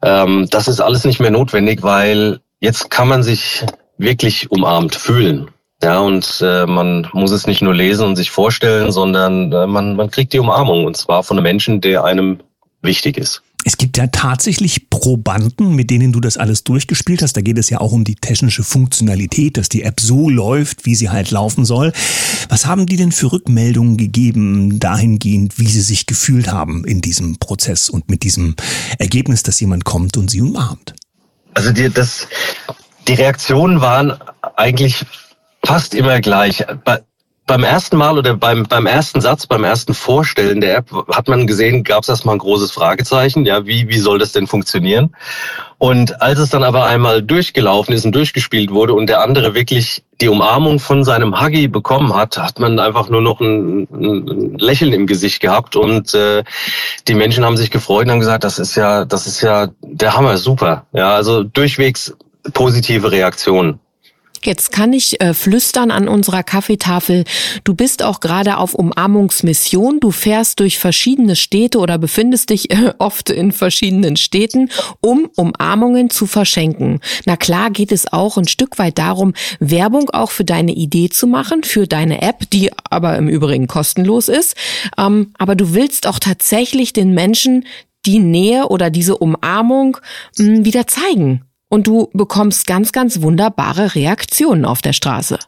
Ähm, 0.00 0.48
das 0.50 0.68
ist 0.68 0.80
alles 0.80 1.04
nicht 1.04 1.20
mehr 1.20 1.30
notwendig, 1.30 1.82
weil 1.82 2.40
jetzt 2.60 2.90
kann 2.90 3.08
man 3.08 3.22
sich 3.22 3.62
wirklich 3.98 4.50
umarmt 4.50 4.94
fühlen. 4.94 5.50
Ja, 5.82 6.00
und 6.00 6.42
äh, 6.42 6.66
man 6.66 7.06
muss 7.12 7.30
es 7.30 7.46
nicht 7.46 7.62
nur 7.62 7.74
lesen 7.74 8.06
und 8.06 8.16
sich 8.16 8.30
vorstellen, 8.30 8.90
sondern 8.90 9.52
äh, 9.52 9.66
man, 9.66 9.94
man 9.94 10.10
kriegt 10.10 10.32
die 10.32 10.40
Umarmung 10.40 10.84
und 10.84 10.96
zwar 10.96 11.22
von 11.22 11.36
einem 11.36 11.44
Menschen, 11.44 11.80
der 11.80 12.04
einem 12.04 12.40
wichtig 12.82 13.16
ist. 13.16 13.42
Es 13.64 13.76
gibt 13.76 13.98
ja 13.98 14.06
tatsächlich 14.06 14.88
Probanden, 14.88 15.74
mit 15.74 15.90
denen 15.90 16.12
du 16.12 16.20
das 16.20 16.36
alles 16.36 16.64
durchgespielt 16.64 17.22
hast. 17.22 17.36
Da 17.36 17.42
geht 17.42 17.58
es 17.58 17.70
ja 17.70 17.80
auch 17.80 17.92
um 17.92 18.04
die 18.04 18.14
technische 18.14 18.62
Funktionalität, 18.62 19.56
dass 19.56 19.68
die 19.68 19.82
App 19.82 20.00
so 20.00 20.30
läuft, 20.30 20.86
wie 20.86 20.94
sie 20.94 21.10
halt 21.10 21.30
laufen 21.30 21.64
soll. 21.64 21.92
Was 22.48 22.66
haben 22.66 22.86
die 22.86 22.96
denn 22.96 23.12
für 23.12 23.32
Rückmeldungen 23.32 23.96
gegeben 23.96 24.80
dahingehend, 24.80 25.58
wie 25.58 25.66
sie 25.66 25.80
sich 25.80 26.06
gefühlt 26.06 26.50
haben 26.50 26.84
in 26.84 27.00
diesem 27.00 27.38
Prozess 27.38 27.90
und 27.90 28.08
mit 28.08 28.22
diesem 28.22 28.54
Ergebnis, 28.98 29.42
dass 29.42 29.60
jemand 29.60 29.84
kommt 29.84 30.16
und 30.16 30.30
sie 30.30 30.40
umarmt? 30.40 30.94
Also 31.54 31.72
die, 31.72 31.90
das, 31.90 32.28
die 33.08 33.14
Reaktionen 33.14 33.80
waren 33.80 34.14
eigentlich 34.56 35.04
fast 35.64 35.94
immer 35.94 36.20
gleich. 36.20 36.64
Bei, 36.84 37.00
beim 37.46 37.64
ersten 37.64 37.96
Mal 37.96 38.18
oder 38.18 38.36
beim, 38.36 38.64
beim 38.64 38.84
ersten 38.84 39.22
Satz, 39.22 39.46
beim 39.46 39.64
ersten 39.64 39.94
Vorstellen 39.94 40.60
der 40.60 40.76
App 40.76 40.90
hat 41.10 41.28
man 41.28 41.46
gesehen, 41.46 41.82
gab 41.82 42.02
es 42.02 42.10
erstmal 42.10 42.36
ein 42.36 42.40
großes 42.40 42.70
Fragezeichen. 42.70 43.46
Ja, 43.46 43.64
wie, 43.64 43.88
wie 43.88 43.98
soll 43.98 44.18
das 44.18 44.32
denn 44.32 44.46
funktionieren? 44.46 45.16
Und 45.78 46.20
als 46.20 46.38
es 46.38 46.50
dann 46.50 46.62
aber 46.62 46.84
einmal 46.84 47.22
durchgelaufen 47.22 47.94
ist 47.94 48.04
und 48.04 48.14
durchgespielt 48.14 48.70
wurde 48.70 48.92
und 48.92 49.06
der 49.06 49.22
andere 49.22 49.54
wirklich 49.54 50.04
die 50.20 50.28
Umarmung 50.28 50.78
von 50.78 51.04
seinem 51.04 51.40
Huggy 51.40 51.68
bekommen 51.68 52.14
hat, 52.14 52.36
hat 52.36 52.58
man 52.58 52.78
einfach 52.78 53.08
nur 53.08 53.22
noch 53.22 53.40
ein, 53.40 53.88
ein 53.92 54.58
Lächeln 54.58 54.92
im 54.92 55.06
Gesicht 55.06 55.40
gehabt 55.40 55.74
und 55.74 56.12
äh, 56.14 56.44
die 57.06 57.14
Menschen 57.14 57.44
haben 57.44 57.56
sich 57.56 57.70
gefreut 57.70 58.04
und 58.04 58.10
haben 58.10 58.20
gesagt, 58.20 58.44
das 58.44 58.58
ist 58.58 58.74
ja, 58.74 59.06
das 59.06 59.26
ist 59.26 59.40
ja 59.40 59.68
der 59.80 60.14
Hammer, 60.14 60.36
super. 60.36 60.86
Ja, 60.92 61.14
also 61.14 61.44
durchwegs 61.44 62.14
positive 62.52 63.10
Reaktionen. 63.10 63.80
Jetzt 64.44 64.70
kann 64.70 64.92
ich 64.92 65.20
äh, 65.20 65.34
flüstern 65.34 65.90
an 65.90 66.08
unserer 66.08 66.42
Kaffeetafel. 66.42 67.24
Du 67.64 67.74
bist 67.74 68.02
auch 68.02 68.20
gerade 68.20 68.58
auf 68.58 68.74
Umarmungsmission. 68.74 70.00
Du 70.00 70.10
fährst 70.10 70.60
durch 70.60 70.78
verschiedene 70.78 71.34
Städte 71.34 71.78
oder 71.78 71.98
befindest 71.98 72.50
dich 72.50 72.70
äh, 72.70 72.92
oft 72.98 73.30
in 73.30 73.52
verschiedenen 73.52 74.16
Städten, 74.16 74.70
um 75.00 75.28
Umarmungen 75.36 76.10
zu 76.10 76.26
verschenken. 76.26 77.00
Na 77.26 77.36
klar 77.36 77.70
geht 77.70 77.90
es 77.90 78.12
auch 78.12 78.36
ein 78.36 78.46
Stück 78.46 78.78
weit 78.78 78.98
darum, 78.98 79.34
Werbung 79.58 80.10
auch 80.10 80.30
für 80.30 80.44
deine 80.44 80.72
Idee 80.72 81.08
zu 81.08 81.26
machen, 81.26 81.64
für 81.64 81.86
deine 81.86 82.22
App, 82.22 82.48
die 82.50 82.70
aber 82.88 83.16
im 83.16 83.28
Übrigen 83.28 83.66
kostenlos 83.66 84.28
ist. 84.28 84.56
Ähm, 84.96 85.32
aber 85.36 85.56
du 85.56 85.74
willst 85.74 86.06
auch 86.06 86.20
tatsächlich 86.20 86.92
den 86.92 87.12
Menschen 87.12 87.64
die 88.06 88.20
Nähe 88.20 88.68
oder 88.68 88.90
diese 88.90 89.18
Umarmung 89.18 89.98
mh, 90.38 90.64
wieder 90.64 90.86
zeigen. 90.86 91.42
Und 91.68 91.86
du 91.86 92.10
bekommst 92.12 92.66
ganz, 92.66 92.92
ganz 92.92 93.20
wunderbare 93.22 93.94
Reaktionen 93.94 94.64
auf 94.64 94.80
der 94.80 94.92
Straße. 94.92 95.38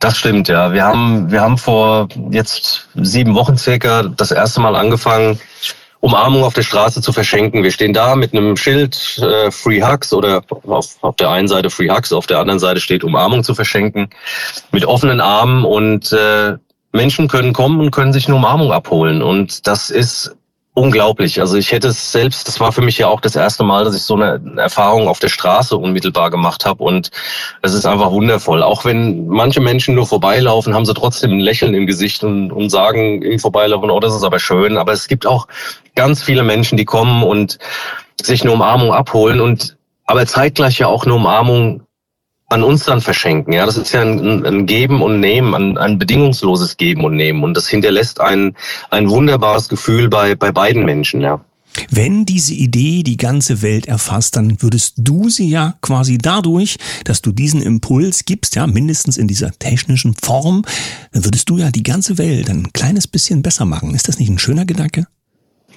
Das 0.00 0.16
stimmt, 0.16 0.48
ja. 0.48 0.72
Wir 0.72 0.84
haben, 0.84 1.30
wir 1.30 1.42
haben 1.42 1.58
vor 1.58 2.08
jetzt 2.30 2.88
sieben 2.94 3.34
Wochen 3.34 3.58
circa 3.58 4.02
das 4.04 4.30
erste 4.30 4.60
Mal 4.60 4.74
angefangen, 4.74 5.38
Umarmung 6.00 6.42
auf 6.42 6.54
der 6.54 6.62
Straße 6.62 7.02
zu 7.02 7.12
verschenken. 7.12 7.62
Wir 7.62 7.70
stehen 7.70 7.92
da 7.92 8.16
mit 8.16 8.32
einem 8.32 8.56
Schild 8.56 9.18
äh, 9.18 9.50
Free 9.50 9.82
Hugs 9.82 10.14
oder 10.14 10.42
auf, 10.66 10.96
auf 11.02 11.16
der 11.16 11.30
einen 11.30 11.48
Seite 11.48 11.68
Free 11.68 11.90
Hugs, 11.90 12.12
auf 12.12 12.26
der 12.26 12.38
anderen 12.38 12.58
Seite 12.58 12.80
steht 12.80 13.04
Umarmung 13.04 13.44
zu 13.44 13.54
verschenken 13.54 14.08
mit 14.72 14.86
offenen 14.86 15.20
Armen 15.20 15.66
und 15.66 16.10
äh, 16.12 16.56
Menschen 16.92 17.28
können 17.28 17.52
kommen 17.52 17.78
und 17.80 17.90
können 17.90 18.14
sich 18.14 18.26
eine 18.26 18.36
Umarmung 18.36 18.72
abholen. 18.72 19.22
Und 19.22 19.66
das 19.66 19.90
ist 19.90 20.34
unglaublich. 20.74 21.40
Also 21.40 21.56
ich 21.56 21.72
hätte 21.72 21.88
es 21.88 22.12
selbst, 22.12 22.46
das 22.46 22.60
war 22.60 22.72
für 22.72 22.80
mich 22.80 22.98
ja 22.98 23.08
auch 23.08 23.20
das 23.20 23.34
erste 23.34 23.64
Mal, 23.64 23.84
dass 23.84 23.96
ich 23.96 24.02
so 24.02 24.14
eine 24.14 24.40
Erfahrung 24.60 25.08
auf 25.08 25.18
der 25.18 25.28
Straße 25.28 25.76
unmittelbar 25.76 26.30
gemacht 26.30 26.64
habe 26.64 26.82
und 26.84 27.10
es 27.62 27.74
ist 27.74 27.86
einfach 27.86 28.10
wundervoll. 28.10 28.62
Auch 28.62 28.84
wenn 28.84 29.26
manche 29.26 29.60
Menschen 29.60 29.94
nur 29.94 30.06
vorbeilaufen, 30.06 30.74
haben 30.74 30.86
sie 30.86 30.94
trotzdem 30.94 31.32
ein 31.32 31.40
Lächeln 31.40 31.74
im 31.74 31.86
Gesicht 31.86 32.22
und, 32.22 32.52
und 32.52 32.70
sagen 32.70 33.22
im 33.22 33.38
Vorbeilaufen, 33.38 33.90
oh, 33.90 34.00
das 34.00 34.14
ist 34.14 34.22
aber 34.22 34.38
schön. 34.38 34.76
Aber 34.76 34.92
es 34.92 35.08
gibt 35.08 35.26
auch 35.26 35.48
ganz 35.96 36.22
viele 36.22 36.44
Menschen, 36.44 36.78
die 36.78 36.84
kommen 36.84 37.24
und 37.24 37.58
sich 38.22 38.42
eine 38.42 38.52
Umarmung 38.52 38.92
abholen 38.92 39.40
und 39.40 39.76
aber 40.06 40.26
zeitgleich 40.26 40.78
ja 40.78 40.86
auch 40.86 41.04
eine 41.04 41.14
Umarmung 41.14 41.82
an 42.50 42.62
uns 42.62 42.84
dann 42.84 43.00
verschenken. 43.00 43.52
Ja, 43.52 43.64
das 43.64 43.76
ist 43.76 43.92
ja 43.92 44.02
ein, 44.02 44.44
ein 44.44 44.66
Geben 44.66 45.02
und 45.02 45.20
Nehmen, 45.20 45.54
ein, 45.54 45.78
ein 45.78 45.98
bedingungsloses 45.98 46.76
Geben 46.76 47.04
und 47.04 47.16
Nehmen. 47.16 47.42
Und 47.42 47.56
das 47.56 47.68
hinterlässt 47.68 48.20
ein, 48.20 48.56
ein 48.90 49.08
wunderbares 49.08 49.68
Gefühl 49.68 50.08
bei, 50.08 50.34
bei 50.34 50.52
beiden 50.52 50.84
Menschen, 50.84 51.20
ja. 51.20 51.40
Wenn 51.88 52.26
diese 52.26 52.52
Idee 52.52 53.04
die 53.04 53.16
ganze 53.16 53.62
Welt 53.62 53.86
erfasst, 53.86 54.34
dann 54.34 54.60
würdest 54.60 54.94
du 54.98 55.28
sie 55.28 55.48
ja 55.48 55.74
quasi 55.80 56.18
dadurch, 56.18 56.78
dass 57.04 57.22
du 57.22 57.30
diesen 57.30 57.62
Impuls 57.62 58.24
gibst, 58.24 58.56
ja, 58.56 58.66
mindestens 58.66 59.16
in 59.16 59.28
dieser 59.28 59.52
technischen 59.56 60.14
Form, 60.20 60.64
dann 61.12 61.24
würdest 61.24 61.48
du 61.48 61.58
ja 61.58 61.70
die 61.70 61.84
ganze 61.84 62.18
Welt 62.18 62.50
ein 62.50 62.72
kleines 62.72 63.06
bisschen 63.06 63.42
besser 63.42 63.66
machen. 63.66 63.94
Ist 63.94 64.08
das 64.08 64.18
nicht 64.18 64.28
ein 64.28 64.40
schöner 64.40 64.64
Gedanke? 64.64 65.06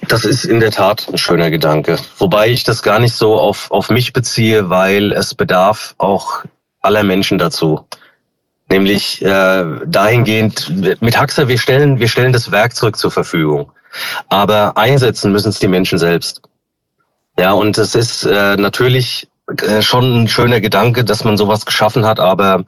Das 0.08 0.24
ist 0.24 0.44
in 0.44 0.58
der 0.58 0.72
Tat 0.72 1.08
ein 1.10 1.18
schöner 1.18 1.50
Gedanke. 1.50 1.98
Wobei 2.18 2.50
ich 2.50 2.64
das 2.64 2.82
gar 2.82 2.98
nicht 2.98 3.14
so 3.14 3.38
auf, 3.38 3.70
auf 3.70 3.88
mich 3.88 4.12
beziehe, 4.12 4.68
weil 4.68 5.12
es 5.12 5.34
bedarf 5.34 5.94
auch 5.98 6.44
aller 6.84 7.02
Menschen 7.02 7.38
dazu. 7.38 7.86
Nämlich 8.68 9.22
äh, 9.22 9.64
dahingehend, 9.86 11.00
mit 11.00 11.18
Haxer, 11.18 11.48
wir 11.48 11.58
stellen, 11.58 11.98
wir 12.00 12.08
stellen 12.08 12.32
das 12.32 12.50
Werkzeug 12.50 12.96
zur 12.96 13.10
Verfügung. 13.10 13.70
Aber 14.28 14.76
einsetzen 14.76 15.32
müssen 15.32 15.50
es 15.50 15.58
die 15.58 15.68
Menschen 15.68 15.98
selbst. 15.98 16.40
Ja, 17.38 17.52
und 17.52 17.76
es 17.78 17.94
ist 17.94 18.24
äh, 18.24 18.56
natürlich 18.56 19.28
äh, 19.62 19.82
schon 19.82 20.22
ein 20.22 20.28
schöner 20.28 20.60
Gedanke, 20.60 21.04
dass 21.04 21.24
man 21.24 21.36
sowas 21.36 21.66
geschaffen 21.66 22.06
hat, 22.06 22.18
aber 22.18 22.64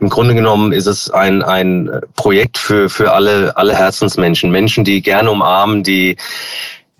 im 0.00 0.10
Grunde 0.10 0.34
genommen 0.34 0.72
ist 0.72 0.86
es 0.86 1.10
ein, 1.10 1.42
ein 1.42 1.90
Projekt 2.16 2.58
für, 2.58 2.90
für 2.90 3.12
alle, 3.12 3.56
alle 3.56 3.74
Herzensmenschen. 3.74 4.50
Menschen, 4.50 4.84
die 4.84 5.00
gerne 5.00 5.30
umarmen, 5.30 5.82
die 5.82 6.16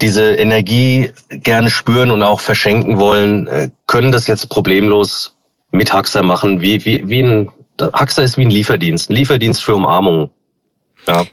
diese 0.01 0.35
Energie 0.35 1.11
gerne 1.29 1.71
spüren 1.71 2.11
und 2.11 2.23
auch 2.23 2.41
verschenken 2.41 2.99
wollen, 2.99 3.47
äh, 3.49 3.71
können 3.87 4.13
das 4.13 4.27
jetzt 4.29 4.49
problemlos 4.49 5.35
mit 5.71 5.93
Haxer 5.93 6.23
machen, 6.23 6.61
wie, 6.61 6.85
wie, 6.85 7.09
wie 7.09 7.23
ein, 7.23 7.51
Haxer 7.81 8.25
ist 8.25 8.37
wie 8.37 8.43
ein 8.43 8.51
Lieferdienst, 8.51 9.11
ein 9.11 9.15
Lieferdienst 9.15 9.63
für 9.63 9.75
Umarmung. 9.75 10.31
Ja. 11.07 11.25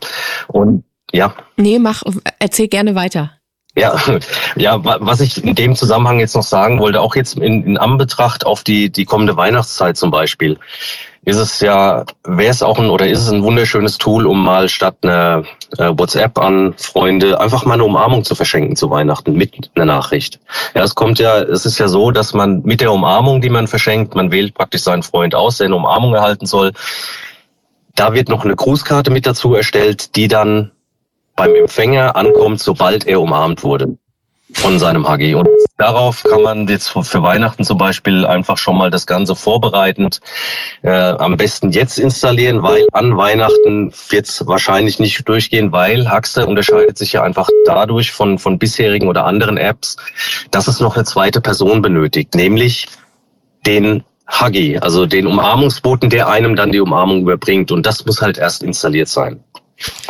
Und 0.47 0.83
ja. 1.11 1.33
Nee, 1.57 1.79
mach, 1.79 2.03
erzähl 2.39 2.67
gerne 2.67 2.95
weiter. 2.95 3.31
Ja, 3.77 3.99
ja, 4.55 4.83
was 4.83 5.21
ich 5.21 5.43
in 5.43 5.55
dem 5.55 5.75
Zusammenhang 5.75 6.19
jetzt 6.19 6.35
noch 6.35 6.43
sagen 6.43 6.79
wollte, 6.79 7.01
auch 7.01 7.15
jetzt 7.15 7.37
in, 7.37 7.63
in 7.65 7.77
Anbetracht 7.77 8.45
auf 8.45 8.63
die, 8.63 8.89
die 8.89 9.05
kommende 9.05 9.35
Weihnachtszeit 9.35 9.97
zum 9.97 10.11
Beispiel 10.11 10.57
ist 11.25 11.37
es 11.37 11.59
ja, 11.59 12.05
wäre 12.23 12.51
es 12.51 12.61
auch 12.61 12.77
ein 12.77 12.89
oder 12.89 13.07
ist 13.07 13.21
es 13.21 13.31
ein 13.31 13.43
wunderschönes 13.43 13.97
Tool, 13.97 14.27
um 14.27 14.43
mal 14.43 14.69
statt 14.69 14.95
einer 15.01 15.43
äh, 15.77 15.89
WhatsApp 15.97 16.37
an 16.37 16.75
Freunde 16.77 17.39
einfach 17.39 17.65
mal 17.65 17.73
eine 17.73 17.83
Umarmung 17.83 18.23
zu 18.23 18.35
verschenken 18.35 18.75
zu 18.75 18.91
Weihnachten 18.91 19.33
mit 19.33 19.71
einer 19.75 19.85
Nachricht. 19.85 20.39
Ja, 20.75 20.83
es 20.83 20.93
kommt 20.93 21.17
ja, 21.17 21.39
es 21.39 21.65
ist 21.65 21.79
ja 21.79 21.87
so, 21.87 22.11
dass 22.11 22.33
man 22.33 22.61
mit 22.61 22.79
der 22.79 22.91
Umarmung, 22.91 23.41
die 23.41 23.49
man 23.49 23.67
verschenkt, 23.67 24.13
man 24.13 24.31
wählt 24.31 24.53
praktisch 24.53 24.83
seinen 24.83 25.03
Freund 25.03 25.33
aus, 25.33 25.57
der 25.57 25.65
eine 25.65 25.75
Umarmung 25.75 26.13
erhalten 26.13 26.45
soll. 26.45 26.73
Da 27.95 28.13
wird 28.13 28.29
noch 28.29 28.45
eine 28.45 28.55
Grußkarte 28.55 29.09
mit 29.09 29.25
dazu 29.25 29.55
erstellt, 29.55 30.15
die 30.15 30.27
dann 30.27 30.71
beim 31.35 31.55
Empfänger 31.55 32.15
ankommt, 32.15 32.61
sobald 32.61 33.07
er 33.07 33.19
umarmt 33.19 33.63
wurde 33.63 33.97
von 34.55 34.79
seinem 34.79 35.07
HG. 35.07 35.35
Und 35.35 35.49
darauf 35.77 36.23
kann 36.23 36.41
man 36.41 36.67
jetzt 36.67 36.89
für 36.89 37.21
Weihnachten 37.21 37.63
zum 37.63 37.77
Beispiel 37.77 38.25
einfach 38.25 38.57
schon 38.57 38.77
mal 38.77 38.89
das 38.89 39.05
Ganze 39.05 39.35
vorbereitend 39.35 40.21
äh, 40.81 40.89
am 40.91 41.37
besten 41.37 41.71
jetzt 41.71 41.99
installieren, 41.99 42.63
weil 42.63 42.87
an 42.93 43.17
Weihnachten 43.17 43.93
wird 44.09 44.27
es 44.27 44.47
wahrscheinlich 44.47 44.99
nicht 44.99 45.27
durchgehen, 45.27 45.71
weil 45.71 46.09
Haxter 46.09 46.47
unterscheidet 46.47 46.97
sich 46.97 47.13
ja 47.13 47.23
einfach 47.23 47.49
dadurch 47.65 48.11
von, 48.11 48.39
von 48.39 48.57
bisherigen 48.57 49.07
oder 49.07 49.25
anderen 49.25 49.57
Apps, 49.57 49.97
dass 50.51 50.67
es 50.67 50.79
noch 50.79 50.95
eine 50.95 51.05
zweite 51.05 51.41
Person 51.41 51.81
benötigt, 51.81 52.33
nämlich 52.33 52.87
den 53.65 54.03
Huggy, 54.27 54.77
also 54.79 55.05
den 55.05 55.27
Umarmungsboten, 55.27 56.09
der 56.09 56.27
einem 56.27 56.55
dann 56.55 56.71
die 56.71 56.79
Umarmung 56.79 57.21
überbringt. 57.21 57.71
Und 57.71 57.85
das 57.85 58.05
muss 58.05 58.21
halt 58.21 58.37
erst 58.37 58.63
installiert 58.63 59.07
sein. 59.07 59.43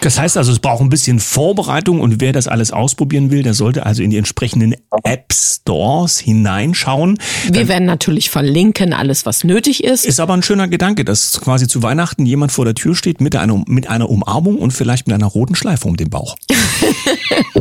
Das 0.01 0.19
heißt 0.19 0.37
also, 0.37 0.51
es 0.51 0.59
braucht 0.59 0.81
ein 0.81 0.89
bisschen 0.89 1.19
Vorbereitung 1.19 1.99
und 1.99 2.21
wer 2.21 2.33
das 2.33 2.47
alles 2.47 2.71
ausprobieren 2.71 3.31
will, 3.31 3.41
der 3.41 3.53
sollte 3.53 3.85
also 3.85 4.03
in 4.03 4.11
die 4.11 4.17
entsprechenden 4.17 4.75
App 5.03 5.33
Stores 5.65 6.19
hineinschauen. 6.19 7.17
Wir 7.45 7.51
Dann 7.51 7.67
werden 7.67 7.85
natürlich 7.85 8.29
verlinken, 8.29 8.93
alles 8.93 9.25
was 9.25 9.43
nötig 9.43 9.83
ist. 9.83 10.05
Ist 10.05 10.19
aber 10.19 10.35
ein 10.35 10.43
schöner 10.43 10.67
Gedanke, 10.67 11.03
dass 11.03 11.41
quasi 11.41 11.67
zu 11.67 11.81
Weihnachten 11.81 12.25
jemand 12.27 12.51
vor 12.51 12.65
der 12.65 12.75
Tür 12.75 12.95
steht 12.95 13.19
mit 13.19 13.35
einer, 13.35 13.63
mit 13.67 13.89
einer 13.89 14.09
Umarmung 14.09 14.57
und 14.57 14.71
vielleicht 14.71 15.07
mit 15.07 15.15
einer 15.15 15.25
roten 15.25 15.55
Schleife 15.55 15.87
um 15.87 15.97
den 15.97 16.11
Bauch. 16.11 16.35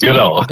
genau. 0.00 0.44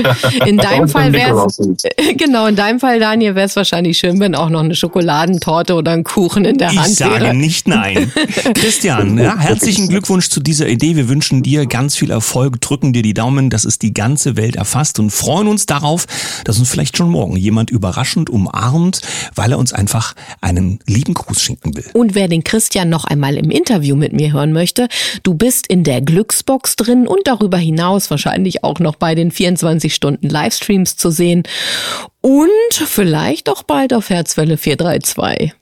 In 0.45 0.59
deinem 0.59 0.89
Fall 0.89 1.13
wäre 1.15 1.47
genau, 2.19 2.47
in 2.47 2.57
deinem 2.57 2.81
Fall, 2.81 3.01
Daniel, 3.01 3.35
wäre 3.35 3.47
es 3.47 3.57
wahrscheinlich 3.57 3.97
schön, 3.97 4.21
wenn 4.21 4.35
auch 4.35 4.51
noch 4.51 4.61
eine 4.61 4.75
Schokoladentorte 4.75 5.75
oder 5.75 5.93
ein 5.93 6.05
Kuchen 6.05 6.45
in 6.45 6.59
der 6.59 6.71
ich 6.71 6.79
Hand 6.79 7.01
wäre. 7.01 7.15
Ich 7.15 7.23
sage 7.23 7.35
nicht 7.35 7.69
nein. 7.69 8.13
Christian, 8.55 9.17
ja, 9.17 9.39
herzlichen 9.39 9.89
Glückwunsch 9.89 10.29
zu 10.29 10.41
dieser 10.41 10.69
Idee. 10.75 10.97
Wir 10.97 11.09
wünschen 11.09 11.43
dir 11.43 11.67
ganz 11.67 11.97
viel 11.97 12.11
Erfolg, 12.11 12.61
drücken 12.61 12.93
dir 12.93 13.03
die 13.03 13.15
Daumen, 13.15 13.49
dass 13.49 13.65
es 13.65 13.79
die 13.79 13.95
ganze 13.95 14.37
Welt 14.37 14.57
erfasst 14.57 14.99
und 14.99 15.11
freuen 15.11 15.49
uns 15.49 15.67
darauf, 15.67 16.07
dass 16.45 16.59
uns 16.59 16.69
vielleicht 16.69 16.97
schon 16.97 17.11
morgen 17.11 17.37
jemand 17.37 17.71
überraschend 17.71 18.29
umarmt, 18.29 19.01
weil 19.35 19.53
er 19.53 19.59
uns 19.59 19.73
einfach 19.73 20.15
einen 20.41 20.81
lieben 20.87 21.15
Gruß 21.15 21.41
schenken 21.41 21.77
will. 21.77 21.87
Und 21.95 22.15
wer 22.15 22.29
den 22.29 22.45
Christian 22.45 22.89
noch 22.89 23.05
einmal 23.05 23.37
im 23.37 23.51
Interview 23.51 23.97
mit 23.97 24.13
mir 24.13 24.33
hören 24.33 24.53
möchte, 24.53 24.89
du 25.23 25.35
bist 25.35 25.67
in 25.67 25.85
der 25.85 26.01
Glücksbox 26.01 26.77
drin 26.77 27.07
und 27.07 27.21
darüber 27.25 27.59
hinaus 27.59 28.11
wahrscheinlich 28.11 28.65
auch 28.65 28.81
noch 28.81 28.97
bei 28.97 29.15
den 29.15 29.31
24 29.31 29.95
Stunden 29.95 30.29
Livestreams 30.29 30.97
zu 30.97 31.11
sehen 31.11 31.45
und 32.21 32.51
vielleicht 32.73 33.49
auch 33.49 33.63
bald 33.63 33.95
auf 33.95 34.11
Herzwelle 34.11 34.57
432. 34.57 35.55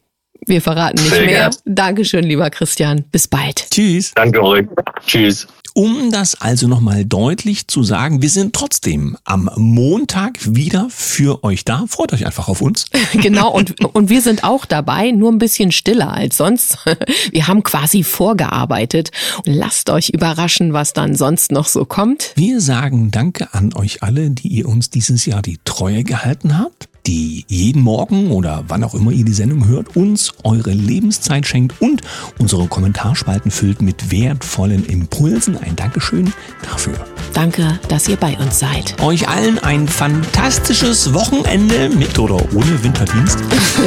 Wir 0.47 0.61
verraten 0.61 1.03
nicht 1.03 1.11
Sehr 1.11 1.25
mehr. 1.25 1.51
Gern. 1.51 1.55
Dankeschön, 1.65 2.25
lieber 2.25 2.51
Christian. 2.51 3.05
Bis 3.13 3.29
bald. 3.29 3.71
Tschüss. 3.71 4.13
Danke 4.15 4.43
euch. 4.43 4.67
Tschüss. 5.07 5.47
Um 5.75 6.11
das 6.11 6.39
also 6.41 6.69
nochmal 6.69 7.07
deutlich 7.07 7.67
zu 7.67 7.83
sagen, 7.83 8.21
wir 8.21 8.29
sind 8.29 8.53
trotzdem 8.53 9.17
am 9.25 9.49
Montag 9.57 10.39
wieder 10.55 10.89
für 10.91 11.43
euch 11.45 11.65
da. 11.65 11.87
Freut 11.89 12.13
euch 12.13 12.27
einfach 12.27 12.49
auf 12.49 12.61
uns. 12.61 12.87
Genau, 13.23 13.53
und, 13.53 13.85
und 13.95 14.09
wir 14.09 14.21
sind 14.21 14.43
auch 14.43 14.65
dabei, 14.65 15.13
nur 15.13 15.31
ein 15.31 15.39
bisschen 15.39 15.71
stiller 15.71 16.13
als 16.13 16.39
sonst. 16.39 16.79
Wir 17.31 17.47
haben 17.47 17.63
quasi 17.63 18.03
vorgearbeitet. 18.03 19.11
lasst 19.45 19.91
euch 19.91 20.09
überraschen, 20.09 20.73
was 20.73 20.93
dann 20.93 21.15
sonst 21.15 21.53
noch 21.53 21.69
so 21.69 21.85
kommt. 21.85 22.33
Wir 22.35 22.61
sagen 22.61 23.11
Danke 23.11 23.53
an 23.53 23.75
euch 23.75 24.03
alle, 24.03 24.31
die 24.31 24.49
ihr 24.49 24.69
uns 24.69 24.91
dieses 24.91 25.25
Jahr 25.27 25.43
die 25.43 25.59
Treue 25.65 26.05
gehalten 26.05 26.59
habt 26.59 26.89
die 27.07 27.45
jeden 27.49 27.83
Morgen 27.83 28.31
oder 28.31 28.65
wann 28.69 28.85
auch 28.85 28.95
immer 28.95 29.11
ihr 29.11 29.25
die 29.25 29.33
Sendung 29.33 29.67
hört, 29.67 29.97
uns 29.97 30.33
eure 30.45 30.71
Lebenszeit 30.71 31.47
schenkt 31.47 31.81
und 31.81 32.03
unsere 32.39 32.67
Kommentarspalten 32.67 33.51
füllt 33.51 33.83
mit 33.83 34.11
wertvollen 34.11 34.85
Impulsen. 34.87 35.57
Ein 35.57 35.77
Dankeschön 35.77 36.33
dafür. 36.63 36.95
Danke, 37.35 37.79
dass 37.89 38.09
ihr 38.09 38.17
bei 38.17 38.37
uns 38.39 38.59
seid. 38.59 39.01
Euch 39.03 39.29
allen 39.29 39.59
ein 39.59 39.89
fantastisches 39.89 41.13
Wochenende 41.13 41.89
mit 41.89 42.19
oder 42.19 42.37
ohne 42.55 42.85
Winterdienst. 42.85 43.39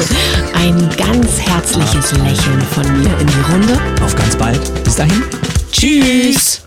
ein 0.54 0.88
ganz 0.96 1.40
herzliches 1.40 2.12
Lächeln 2.12 2.60
von 2.72 3.00
mir 3.00 3.18
in 3.18 3.26
die 3.26 3.52
Runde. 3.52 3.80
Auf 4.02 4.14
ganz 4.14 4.36
bald. 4.36 4.84
Bis 4.84 4.96
dahin. 4.96 5.22
Tschüss. 5.72 6.66